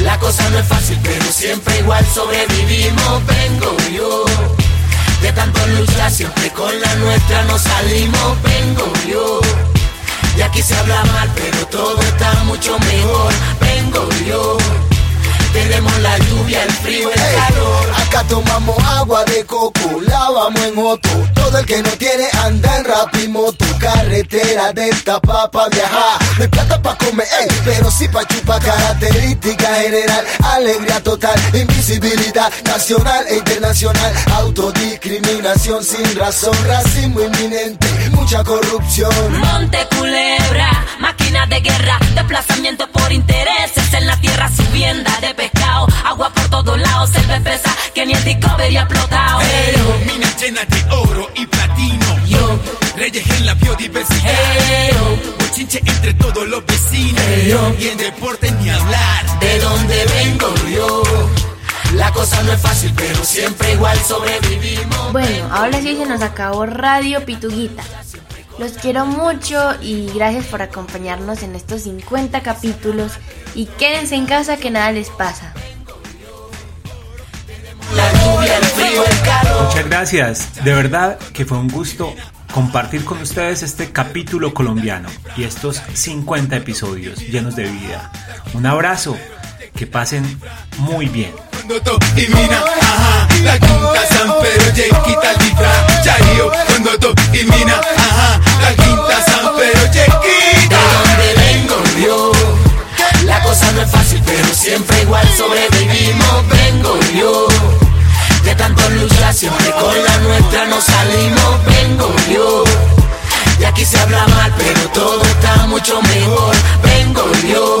La 0.00 0.18
cosa 0.18 0.50
no 0.50 0.58
es 0.58 0.66
fácil 0.66 0.98
pero 1.02 1.24
siempre 1.32 1.78
igual 1.78 2.04
sobrevivimos. 2.04 3.26
Vengo 3.26 3.74
yo. 3.96 4.26
De 5.22 5.32
tanto 5.32 5.66
luchar 5.68 6.10
siempre 6.10 6.50
con 6.50 6.78
la 6.78 6.94
nuestra 6.96 7.42
nos 7.44 7.62
salimos. 7.62 8.42
Vengo 8.42 8.92
yo. 9.08 9.40
Y 10.36 10.42
aquí 10.42 10.60
se 10.60 10.76
habla 10.76 11.04
mal, 11.04 11.30
pero 11.34 11.66
todo 11.68 12.02
está 12.02 12.34
mucho 12.44 12.78
mejor. 12.80 13.32
Vengo 13.60 14.08
yo. 14.28 14.58
Tenemos 15.52 15.98
la 16.00 16.18
lluvia, 16.18 16.62
el 16.64 16.72
frío, 16.72 17.10
el 17.10 17.20
calor. 17.20 17.92
Acá 18.06 18.24
tomamos 18.24 18.76
agua 18.84 19.24
de 19.24 19.44
coco, 19.44 20.00
lavamos 20.00 20.60
en 20.62 20.74
moto. 20.74 21.08
Todo 21.34 21.58
el 21.58 21.66
que 21.66 21.82
no 21.82 21.90
tiene 21.90 22.28
anda 22.44 22.78
en 22.78 22.84
rapimoto. 22.84 23.64
Carretera 23.78 24.72
de 24.72 24.90
tapa 25.04 25.50
pa' 25.50 25.68
viajar. 25.68 26.18
No 26.36 26.42
hay 26.44 26.48
plata 26.48 26.80
pa' 26.80 26.96
comer, 26.96 27.26
ey, 27.40 27.48
pero 27.64 27.90
sí 27.90 28.08
pa' 28.08 28.24
chupar. 28.26 28.62
Característica 28.62 29.66
general, 29.74 30.24
alegría 30.44 31.02
total, 31.02 31.38
invisibilidad 31.52 32.52
nacional 32.64 33.24
e 33.28 33.38
internacional. 33.38 34.12
Autodiscriminación 34.36 35.84
sin 35.84 36.16
razón, 36.16 36.56
racismo 36.66 37.20
inminente, 37.20 37.88
mucha 38.12 38.44
corrupción. 38.44 39.12
Monte 39.38 39.86
Culebra, 39.96 40.86
máquina 41.00 41.44
de 41.46 41.60
guerra, 41.60 41.98
desplazamiento 42.14 42.86
por 42.88 43.10
intereses 43.12 43.92
en 43.94 44.06
la 44.06 44.16
tierra, 44.20 44.48
subienda 44.48 45.18
de 45.20 45.34
pescado, 45.42 45.86
agua 46.04 46.30
por 46.30 46.48
todos 46.50 46.78
lados, 46.78 47.10
espesa 47.16 47.74
que 47.94 48.06
ni 48.06 48.12
el 48.12 48.24
Discovery 48.24 48.76
ha 48.76 48.82
explotado. 48.82 49.40
Pero 49.40 50.14
minas 50.14 50.40
llenas 50.40 50.68
de 50.68 50.94
oro 50.94 51.28
y 51.34 51.46
platino. 51.46 52.06
Yo, 52.26 52.58
Reyes 52.96 53.28
en 53.38 53.46
la 53.46 53.54
biodiversidad. 53.54 54.32
Bochinche 55.40 55.80
entre 55.84 56.14
todos 56.14 56.46
los 56.46 56.64
vecinos. 56.64 57.22
Yo. 57.46 57.74
Y 57.78 57.88
en 57.88 57.98
deporte 57.98 58.52
ni 58.52 58.70
hablar. 58.70 59.40
De 59.40 59.58
donde 59.58 60.04
vengo 60.06 60.54
yo. 60.72 61.02
La 61.94 62.10
cosa 62.12 62.42
no 62.44 62.52
es 62.52 62.60
fácil, 62.60 62.92
pero 62.96 63.24
siempre 63.24 63.72
igual 63.72 63.98
sobrevivimos. 63.98 65.12
Bueno, 65.12 65.48
ahora 65.52 65.80
sí 65.80 65.96
se 65.96 66.06
nos 66.06 66.22
acabó 66.22 66.66
Radio 66.66 67.24
Pituguita. 67.24 67.82
Los 68.62 68.74
quiero 68.74 69.06
mucho 69.06 69.74
y 69.82 70.08
gracias 70.14 70.46
por 70.46 70.62
acompañarnos 70.62 71.42
en 71.42 71.56
estos 71.56 71.82
50 71.82 72.42
capítulos 72.42 73.14
y 73.56 73.66
quédense 73.66 74.14
en 74.14 74.24
casa 74.24 74.56
que 74.56 74.70
nada 74.70 74.92
les 74.92 75.10
pasa. 75.10 75.52
Muchas 79.64 79.88
gracias. 79.88 80.64
De 80.64 80.72
verdad 80.74 81.18
que 81.32 81.44
fue 81.44 81.58
un 81.58 81.66
gusto 81.66 82.14
compartir 82.54 83.04
con 83.04 83.20
ustedes 83.20 83.64
este 83.64 83.90
capítulo 83.90 84.54
colombiano 84.54 85.08
y 85.36 85.42
estos 85.42 85.82
50 85.92 86.54
episodios 86.54 87.18
llenos 87.18 87.56
de 87.56 87.64
vida. 87.64 88.12
Un 88.54 88.64
abrazo. 88.66 89.16
Que 89.74 89.88
pasen 89.88 90.22
muy 90.78 91.06
bien. 91.06 91.32
Cuando 91.64 91.80
to 91.82 91.98
y 92.16 92.26
mina, 92.26 92.58
ajá, 92.58 93.28
la 93.44 93.56
quinta 93.56 94.06
San 94.08 94.34
Pedro, 94.42 94.74
ya 94.74 95.02
quita 95.04 95.30
el 95.30 95.38
disfraz, 95.38 96.02
Chayo, 96.02 96.50
cuando 96.66 96.98
to 96.98 97.14
y 97.32 97.44
mina, 97.44 97.80
ajá, 97.96 98.40
la 98.62 98.74
quinta 98.74 99.24
San 99.24 99.54
Pedro, 99.54 99.86
ya 99.92 100.02
De 100.02 100.60
quita. 100.60 100.78
donde 100.92 101.34
vengo 101.36 101.84
yo. 102.04 102.32
La 103.26 103.40
cosa 103.44 103.70
no 103.72 103.82
es 103.82 103.90
fácil, 103.92 104.20
pero 104.26 104.48
siempre 104.52 105.02
igual 105.02 105.24
sobrevivimos. 105.36 106.48
Vengo 106.48 106.98
yo. 107.14 107.46
De 108.42 108.56
tanto 108.56 108.82
luchar, 108.90 109.32
siempre 109.32 109.70
con 109.80 109.94
la 110.02 110.18
nuestra 110.18 110.66
nos 110.66 110.82
salimos. 110.82 111.64
Vengo 111.66 112.12
yo. 112.28 112.64
Y 113.60 113.64
aquí 113.64 113.84
se 113.84 113.98
habla 114.00 114.26
mal, 114.26 114.52
pero 114.58 114.80
todo 114.88 115.22
está 115.22 115.66
mucho 115.68 116.02
mejor. 116.02 116.56
Vengo 116.82 117.30
yo. 117.48 117.80